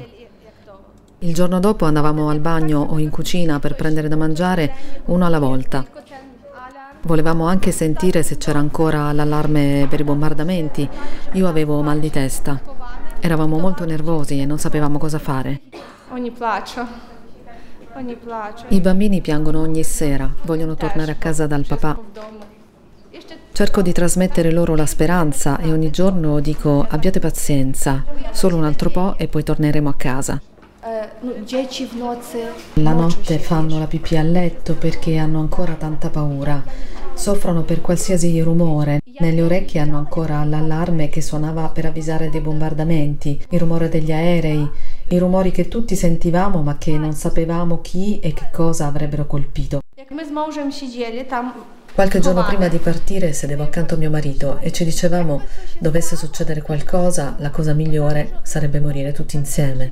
Il 1.20 1.34
giorno 1.36 1.60
dopo 1.60 1.86
andavamo 1.86 2.30
al 2.30 2.40
bagno 2.40 2.82
o 2.90 2.98
in 2.98 3.12
cucina 3.12 3.60
per 3.60 3.76
prendere 3.76 4.08
da 4.08 4.18
mangiare 4.18 4.74
uno 5.06 5.24
alla 5.24 5.38
volta. 5.38 5.86
Volevamo 7.04 7.46
anche 7.46 7.72
sentire 7.72 8.24
se 8.24 8.38
c'era 8.38 8.58
ancora 8.58 9.12
l'allarme 9.14 9.86
per 9.88 10.00
i 10.00 10.04
bombardamenti. 10.04 10.90
Io 11.34 11.48
avevo 11.48 11.82
mal 11.84 12.00
di 12.00 12.10
testa. 12.10 12.60
Eravamo 13.20 13.60
molto 13.60 13.86
nervosi 13.86 14.42
e 14.42 14.46
non 14.46 14.58
sapevamo 14.58 14.98
cosa 14.98 15.20
fare. 15.20 15.62
I 18.68 18.82
bambini 18.82 19.22
piangono 19.22 19.62
ogni 19.62 19.84
sera, 19.84 20.30
vogliono 20.44 20.76
tornare 20.76 21.12
a 21.12 21.16
casa 21.16 21.48
dal 21.48 21.66
papà. 21.66 22.00
Cerco 23.54 23.82
di 23.82 23.94
trasmettere 23.94 24.52
loro 24.52 24.76
la 24.76 24.86
speranza 24.86 25.58
e 25.60 25.72
ogni 25.72 25.90
giorno 25.90 26.40
dico 26.40 26.86
abbiate 26.90 27.20
pazienza, 27.20 28.04
solo 28.32 28.58
un 28.58 28.66
altro 28.66 28.90
po' 28.90 29.16
e 29.18 29.28
poi 29.28 29.44
torneremo 29.44 29.88
a 29.88 29.94
casa. 29.94 30.42
La 32.74 32.94
notte 32.94 33.38
fanno 33.38 33.80
la 33.80 33.88
pipì 33.88 34.18
a 34.18 34.24
letto 34.24 34.74
perché 34.76 35.18
hanno 35.18 35.40
ancora 35.40 35.74
tanta 35.74 36.10
paura. 36.10 36.64
Soffrono 37.14 37.62
per 37.64 37.82
qualsiasi 37.82 38.42
rumore. 38.42 39.00
Nelle 39.20 39.44
orecchie 39.44 39.80
hanno 39.80 39.98
ancora 39.98 40.44
l'allarme 40.44 41.10
che 41.10 41.22
suonava 41.22 41.70
per 41.70 41.86
avvisare 41.86 42.30
dei 42.30 42.42
bombardamenti, 42.42 43.46
il 43.50 43.60
rumore 43.60 43.90
degli 43.90 44.12
aerei, 44.12 44.68
i 45.16 45.20
rumori 45.20 45.52
che 45.52 45.68
tutti 45.68 45.96
sentivamo 45.96 46.62
ma 46.62 46.78
che 46.78 46.98
non 46.98 47.14
sapevamo 47.14 47.82
chi 47.82 48.20
e 48.20 48.34
che 48.34 48.50
cosa 48.52 48.88
avrebbero 48.88 49.26
colpito. 49.26 49.82
Qualche 51.94 52.20
giorno 52.20 52.46
prima 52.46 52.70
di 52.70 52.78
partire 52.78 53.34
sedevo 53.34 53.64
accanto 53.64 53.96
a 53.96 53.98
mio 53.98 54.10
marito 54.10 54.60
e 54.60 54.72
ci 54.72 54.86
dicevamo 54.86 55.42
dovesse 55.78 56.16
succedere 56.16 56.62
qualcosa, 56.62 57.36
la 57.40 57.50
cosa 57.50 57.74
migliore 57.74 58.40
sarebbe 58.44 58.80
morire 58.80 59.12
tutti 59.12 59.36
insieme. 59.36 59.92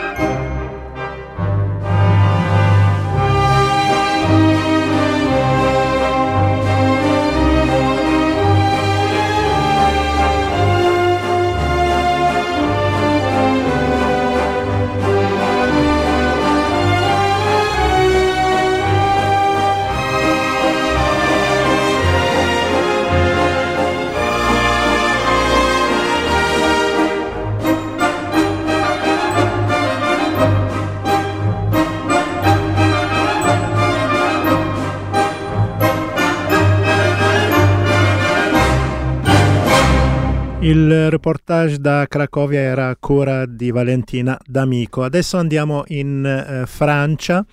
Il 40.61 41.09
reportage 41.09 41.79
da 41.79 42.05
Cracovia 42.07 42.59
era 42.59 42.89
a 42.89 42.95
cura 42.95 43.47
di 43.47 43.71
Valentina 43.71 44.37
D'Amico. 44.45 45.01
Adesso 45.01 45.37
andiamo 45.37 45.83
in 45.87 46.23
eh, 46.23 46.67
Francia. 46.67 47.43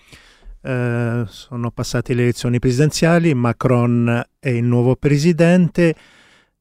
Eh, 0.60 1.24
sono 1.26 1.70
passate 1.70 2.12
le 2.12 2.22
elezioni 2.24 2.58
presidenziali, 2.58 3.32
Macron 3.32 4.22
è 4.38 4.50
il 4.50 4.64
nuovo 4.64 4.94
presidente 4.96 5.94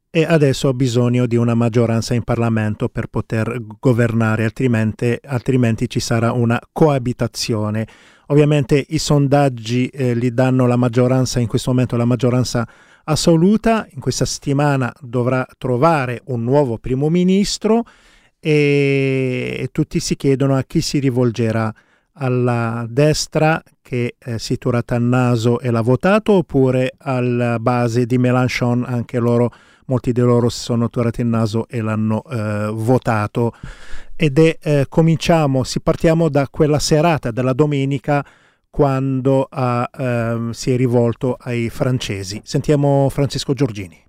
e 0.09 0.23
adesso 0.23 0.69
ha 0.69 0.73
bisogno 0.73 1.25
di 1.25 1.35
una 1.35 1.53
maggioranza 1.53 2.13
in 2.13 2.23
Parlamento 2.23 2.87
per 2.87 3.07
poter 3.07 3.61
governare, 3.81 4.45
altrimenti, 4.45 5.19
altrimenti 5.25 5.89
ci 5.89 5.99
sarà 5.99 6.31
una 6.31 6.57
coabitazione. 6.71 7.85
Ovviamente 8.27 8.85
i 8.87 8.99
sondaggi 8.99 9.87
eh, 9.87 10.15
gli 10.15 10.31
danno 10.31 10.65
la 10.65 10.77
maggioranza, 10.77 11.41
in 11.41 11.47
questo 11.47 11.71
momento 11.71 11.97
la 11.97 12.05
maggioranza 12.05 12.65
assoluta. 13.07 13.87
In 13.91 13.99
questa 13.99 14.25
settimana 14.25 14.93
dovrà 15.01 15.45
trovare 15.57 16.21
un 16.25 16.43
nuovo 16.43 16.77
primo 16.77 17.09
ministro 17.09 17.83
e 18.39 19.69
tutti 19.71 19.99
si 19.99 20.15
chiedono 20.15 20.55
a 20.55 20.63
chi 20.63 20.81
si 20.81 20.99
rivolgerà 20.99 21.73
alla 22.19 22.85
destra 22.89 23.61
che 23.81 24.15
eh, 24.17 24.39
si 24.39 24.57
turata 24.57 24.95
il 24.95 25.03
naso 25.03 25.59
e 25.59 25.69
l'ha 25.71 25.81
votato 25.81 26.33
oppure 26.33 26.93
alla 26.97 27.59
base 27.59 28.05
di 28.05 28.17
Mélenchon 28.17 28.83
anche 28.87 29.19
loro 29.19 29.51
molti 29.85 30.11
di 30.11 30.21
loro 30.21 30.49
si 30.49 30.59
sono 30.59 30.89
turati 30.89 31.21
il 31.21 31.27
naso 31.27 31.67
e 31.67 31.81
l'hanno 31.81 32.23
eh, 32.23 32.69
votato 32.73 33.53
ed 34.15 34.39
è 34.39 34.57
eh, 34.61 34.85
cominciamo 34.89 35.63
si 35.63 35.79
partiamo 35.79 36.27
da 36.29 36.47
quella 36.49 36.79
serata 36.79 37.31
della 37.31 37.53
domenica 37.53 38.25
quando 38.77 39.47
ha, 39.49 39.89
ehm, 39.91 40.51
si 40.51 40.71
è 40.71 40.77
rivolto 40.77 41.35
ai 41.39 41.67
francesi. 41.71 42.39
Sentiamo 42.43 43.09
Francesco 43.09 43.53
Giorgini. 43.53 43.99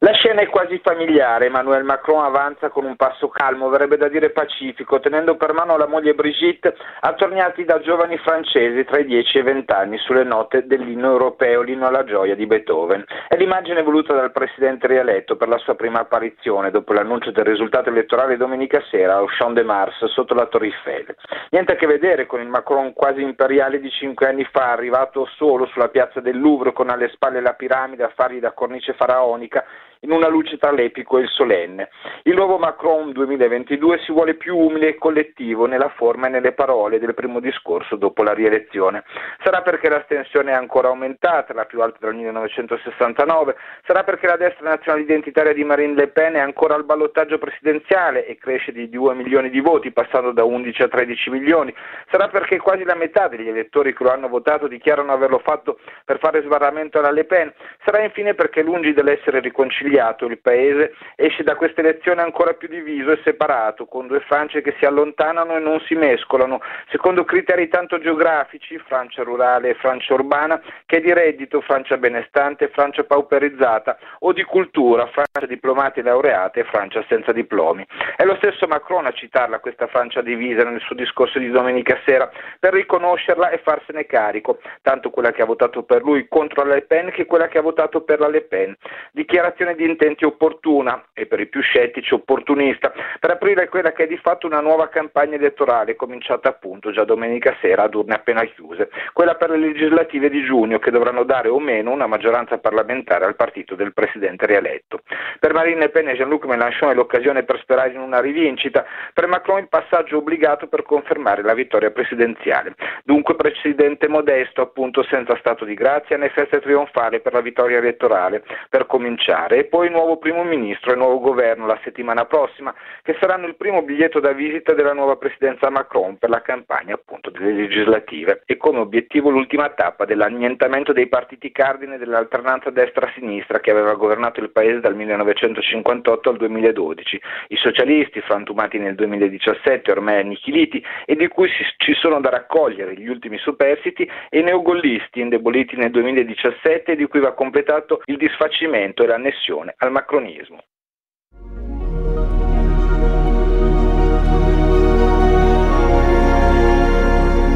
La 0.00 0.12
è 0.38 0.48
quasi 0.48 0.80
familiare, 0.82 1.46
Emmanuel 1.46 1.84
Macron 1.84 2.24
avanza 2.24 2.68
con 2.68 2.84
un 2.84 2.96
passo 2.96 3.28
calmo, 3.28 3.68
verrebbe 3.68 3.96
da 3.96 4.08
dire 4.08 4.30
pacifico, 4.30 5.00
tenendo 5.00 5.36
per 5.36 5.52
mano 5.52 5.76
la 5.76 5.86
moglie 5.86 6.14
Brigitte, 6.14 6.74
attorniati 7.00 7.64
da 7.64 7.80
giovani 7.80 8.18
francesi 8.18 8.84
tra 8.84 8.98
i 8.98 9.04
10 9.04 9.36
e 9.36 9.40
i 9.40 9.44
20 9.44 9.72
anni 9.72 9.98
sulle 9.98 10.24
note 10.24 10.66
dell'inno 10.66 11.10
europeo, 11.10 11.62
l'inno 11.62 11.86
alla 11.86 12.04
gioia 12.04 12.34
di 12.34 12.46
Beethoven. 12.46 13.04
È 13.28 13.36
l'immagine 13.36 13.82
voluta 13.82 14.14
dal 14.14 14.32
presidente 14.32 14.86
rieletto 14.86 15.36
per 15.36 15.48
la 15.48 15.58
sua 15.58 15.74
prima 15.74 16.00
apparizione 16.00 16.70
dopo 16.70 16.92
l'annuncio 16.92 17.30
del 17.30 17.44
risultato 17.44 17.90
elettorale 17.90 18.36
domenica 18.36 18.82
sera 18.90 19.16
al 19.16 19.30
Champ 19.30 19.54
de 19.54 19.62
Mars 19.62 20.04
sotto 20.06 20.34
la 20.34 20.46
Torre 20.46 20.66
Eiffel. 20.66 21.14
Niente 21.50 21.72
a 21.72 21.76
che 21.76 21.86
vedere 21.86 22.26
con 22.26 22.40
il 22.40 22.48
Macron 22.48 22.92
quasi 22.92 23.22
imperiale 23.22 23.80
di 23.80 23.90
cinque 23.90 24.28
anni 24.28 24.44
fa, 24.50 24.72
arrivato 24.72 25.28
solo 25.36 25.66
sulla 25.66 25.88
piazza 25.88 26.20
del 26.20 26.40
Louvre 26.40 26.72
con 26.72 26.90
alle 26.90 27.08
spalle 27.08 27.40
la 27.40 27.54
piramide 27.54 28.04
a 28.04 28.12
fargli 28.14 28.40
da 28.40 28.52
cornice 28.52 28.92
faraonica 28.94 29.64
in 30.00 30.10
una 30.10 30.28
luce 30.28 30.58
tra 30.58 30.70
l'epico 30.70 31.18
e 31.18 31.22
il 31.22 31.28
solenne. 31.28 31.88
Il 32.24 32.34
nuovo 32.34 32.58
Macron 32.58 33.12
2022 33.12 34.00
si 34.04 34.12
vuole 34.12 34.34
più 34.34 34.56
umile 34.56 34.88
e 34.88 34.94
collettivo 34.96 35.66
nella 35.66 35.88
forma 35.88 36.26
e 36.26 36.30
nelle 36.30 36.52
parole 36.52 36.98
del 36.98 37.14
primo 37.14 37.40
discorso 37.40 37.96
dopo 37.96 38.22
la 38.22 38.34
rielezione. 38.34 39.04
Sarà 39.42 39.62
perché 39.62 39.88
l'astensione 39.88 40.52
è 40.52 40.54
ancora 40.54 40.88
aumentata, 40.88 41.54
la 41.54 41.64
più 41.64 41.80
alta 41.80 41.98
dal 42.00 42.14
1969, 42.14 43.56
sarà 43.86 44.04
perché 44.04 44.26
la 44.26 44.36
destra 44.36 44.68
nazionale 44.68 45.04
identitaria 45.04 45.52
di 45.52 45.64
Marine 45.64 45.94
Le 45.94 46.08
Pen 46.08 46.34
è 46.34 46.40
ancora 46.40 46.74
al 46.74 46.84
ballottaggio 46.84 47.38
presidenziale 47.38 48.26
e 48.26 48.36
cresce 48.36 48.72
di 48.72 48.88
2 48.88 49.14
milioni 49.14 49.50
di 49.50 49.60
voti, 49.60 49.90
passando 49.90 50.32
da 50.32 50.44
11 50.44 50.82
a 50.82 50.88
13 50.88 51.30
milioni, 51.30 51.74
sarà 52.10 52.28
perché 52.28 52.58
quasi 52.58 52.84
la 52.84 52.94
metà 52.94 53.28
degli 53.28 53.48
elettori 53.48 53.94
che 53.94 54.04
lo 54.04 54.10
hanno 54.10 54.28
votato 54.28 54.66
dichiarano 54.66 55.12
averlo 55.12 55.38
fatto 55.38 55.78
per 56.04 56.18
fare 56.18 56.42
sbarramento 56.42 56.98
alla 56.98 57.10
Le 57.10 57.24
Pen, 57.24 57.52
sarà 57.84 58.02
infine 58.02 58.34
perché 58.34 58.62
lungi 58.62 58.92
dall'essere 58.92 59.40
riconciliato 59.40 59.85
sconsigliato. 59.86 60.26
Il 60.26 60.38
paese 60.38 60.94
esce 61.14 61.42
da 61.42 61.54
questa 61.54 61.80
elezione 61.80 62.22
ancora 62.22 62.54
più 62.54 62.68
diviso 62.68 63.12
e 63.12 63.20
separato, 63.22 63.86
con 63.86 64.06
due 64.06 64.20
Francia 64.20 64.60
che 64.60 64.74
si 64.78 64.84
allontanano 64.84 65.56
e 65.56 65.60
non 65.60 65.80
si 65.80 65.94
mescolano, 65.94 66.60
secondo 66.90 67.24
criteri 67.24 67.68
tanto 67.68 67.98
geografici, 67.98 68.78
Francia 68.78 69.22
rurale 69.22 69.70
e 69.70 69.74
Francia 69.74 70.14
urbana, 70.14 70.60
che 70.84 71.00
di 71.00 71.12
reddito, 71.12 71.60
Francia 71.60 71.96
benestante 71.96 72.68
Francia 72.68 73.04
pauperizzata, 73.04 73.96
o 74.20 74.32
di 74.32 74.42
cultura, 74.42 75.06
Francia 75.06 75.46
diplomati 75.46 76.00
e 76.00 76.02
laureate 76.02 76.60
e 76.60 76.64
Francia 76.64 77.04
senza 77.08 77.32
diplomi. 77.32 77.86
È 78.16 78.24
lo 78.24 78.36
stesso 78.36 78.66
Macron 78.66 79.06
a 79.06 79.12
citarla 79.12 79.60
questa 79.60 79.86
Francia 79.86 80.20
divisa 80.22 80.64
nel 80.64 80.80
suo 80.80 80.94
discorso 80.94 81.38
di 81.38 81.50
domenica 81.50 81.98
sera 82.04 82.30
per 82.58 82.72
riconoscerla 82.72 83.50
e 83.50 83.58
farsene 83.58 84.06
carico, 84.06 84.58
tanto 84.82 85.10
quella 85.10 85.30
che 85.32 85.42
ha 85.42 85.46
votato 85.46 85.82
per 85.82 86.02
lui 86.02 86.26
contro 86.28 86.64
la 86.64 86.74
Le 86.74 86.82
Pen 86.82 87.10
che 87.10 87.26
quella 87.26 87.48
che 87.48 87.58
ha 87.58 87.62
votato 87.62 88.00
per 88.02 88.20
la 88.20 88.28
Le 88.28 88.42
Pen. 88.42 88.74
Dichiarazione 89.12 89.75
di 89.76 89.84
intenti 89.84 90.24
opportuna 90.24 91.06
e 91.12 91.26
per 91.26 91.40
i 91.40 91.46
più 91.46 91.60
scettici 91.60 92.14
opportunista 92.14 92.92
per 93.20 93.30
aprire 93.30 93.68
quella 93.68 93.92
che 93.92 94.04
è 94.04 94.06
di 94.06 94.16
fatto 94.16 94.46
una 94.46 94.60
nuova 94.60 94.88
campagna 94.88 95.36
elettorale 95.36 95.94
cominciata 95.94 96.48
appunto 96.48 96.90
già 96.90 97.04
domenica 97.04 97.56
sera 97.60 97.84
ad 97.84 97.94
urne 97.94 98.14
appena 98.14 98.44
chiuse, 98.44 98.90
quella 99.12 99.34
per 99.36 99.50
le 99.50 99.58
legislative 99.58 100.28
di 100.28 100.42
giugno 100.44 100.78
che 100.78 100.90
dovranno 100.90 101.22
dare 101.24 101.48
o 101.48 101.60
meno 101.60 101.92
una 101.92 102.06
maggioranza 102.06 102.58
parlamentare 102.58 103.24
al 103.24 103.36
partito 103.36 103.74
del 103.74 103.92
presidente 103.92 104.46
rieletto. 104.46 105.02
Per 105.46 105.54
Marine 105.54 105.78
Le 105.78 105.90
Pen 105.90 106.08
e 106.08 106.16
Jean-Luc 106.16 106.44
Mélenchon 106.44 106.90
è 106.90 106.94
l'occasione 106.94 107.44
per 107.44 107.60
sperare 107.60 107.92
in 107.92 108.00
una 108.00 108.20
rivincita, 108.20 108.84
per 109.14 109.28
Macron 109.28 109.60
il 109.60 109.68
passaggio 109.68 110.16
obbligato 110.16 110.66
per 110.66 110.82
confermare 110.82 111.42
la 111.42 111.54
vittoria 111.54 111.92
presidenziale. 111.92 112.74
Dunque 113.04 113.36
presidente 113.36 114.08
modesto, 114.08 114.60
appunto 114.60 115.04
senza 115.04 115.36
stato 115.36 115.64
di 115.64 115.74
grazia 115.74 116.16
né 116.16 116.30
festa 116.30 116.58
trionfale 116.58 117.20
per 117.20 117.32
la 117.32 117.42
vittoria 117.42 117.78
elettorale, 117.78 118.42
per 118.68 118.86
cominciare, 118.86 119.58
e 119.58 119.64
poi 119.66 119.88
nuovo 119.88 120.16
primo 120.16 120.42
ministro 120.42 120.92
e 120.92 120.96
nuovo 120.96 121.20
governo 121.20 121.64
la 121.64 121.78
settimana 121.84 122.24
prossima, 122.24 122.74
che 123.04 123.16
saranno 123.20 123.46
il 123.46 123.54
primo 123.54 123.82
biglietto 123.82 124.18
da 124.18 124.32
visita 124.32 124.74
della 124.74 124.94
nuova 124.94 125.14
presidenza 125.14 125.70
Macron 125.70 126.18
per 126.18 126.28
la 126.28 126.42
campagna 126.42 126.94
appunto 126.94 127.30
delle 127.30 127.52
legislative. 127.52 128.42
E 128.46 128.56
come 128.56 128.80
obiettivo 128.80 129.30
l'ultima 129.30 129.68
tappa 129.68 130.06
dell'annientamento 130.06 130.92
dei 130.92 131.06
partiti 131.06 131.52
cardine 131.52 131.98
dell'alternanza 131.98 132.70
destra-sinistra 132.70 133.60
che 133.60 133.70
aveva 133.70 133.94
governato 133.94 134.40
il 134.40 134.50
paese 134.50 134.80
dal 134.80 134.96
1958 135.36 136.30
al 136.30 136.36
2012, 136.36 137.20
i 137.48 137.56
socialisti 137.56 138.20
frantumati 138.20 138.78
nel 138.78 138.94
2017 138.94 139.90
ormai 139.90 140.20
annichiliti 140.20 140.82
e 141.04 141.14
di 141.14 141.28
cui 141.28 141.48
ci 141.76 141.94
sono 141.94 142.20
da 142.20 142.30
raccogliere 142.30 142.94
gli 142.94 143.08
ultimi 143.08 143.38
superstiti 143.38 144.08
e 144.28 144.38
i 144.38 144.42
neogollisti 144.42 145.20
indeboliti 145.20 145.76
nel 145.76 145.90
2017 145.90 146.92
e 146.92 146.96
di 146.96 147.06
cui 147.06 147.20
va 147.20 147.32
completato 147.32 148.00
il 148.06 148.16
disfacimento 148.16 149.02
e 149.02 149.06
l'annessione 149.06 149.74
al 149.76 149.90
macronismo. 149.92 150.62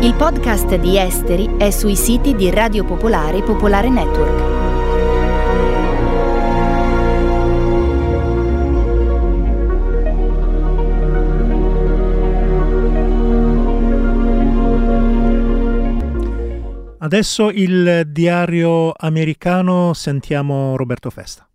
Il 0.02 0.14
podcast 0.14 0.76
di 0.76 0.96
Esteri 0.96 1.58
è 1.58 1.70
sui 1.70 1.94
siti 1.94 2.34
di 2.34 2.50
Radio 2.50 2.84
Popolare 2.84 3.36
e 3.36 3.42
Popolare 3.42 3.90
Network. 3.90 4.69
Adesso 17.12 17.50
il 17.50 18.04
diario 18.06 18.92
americano, 18.96 19.94
sentiamo 19.94 20.76
Roberto 20.76 21.10
Festa. 21.10 21.49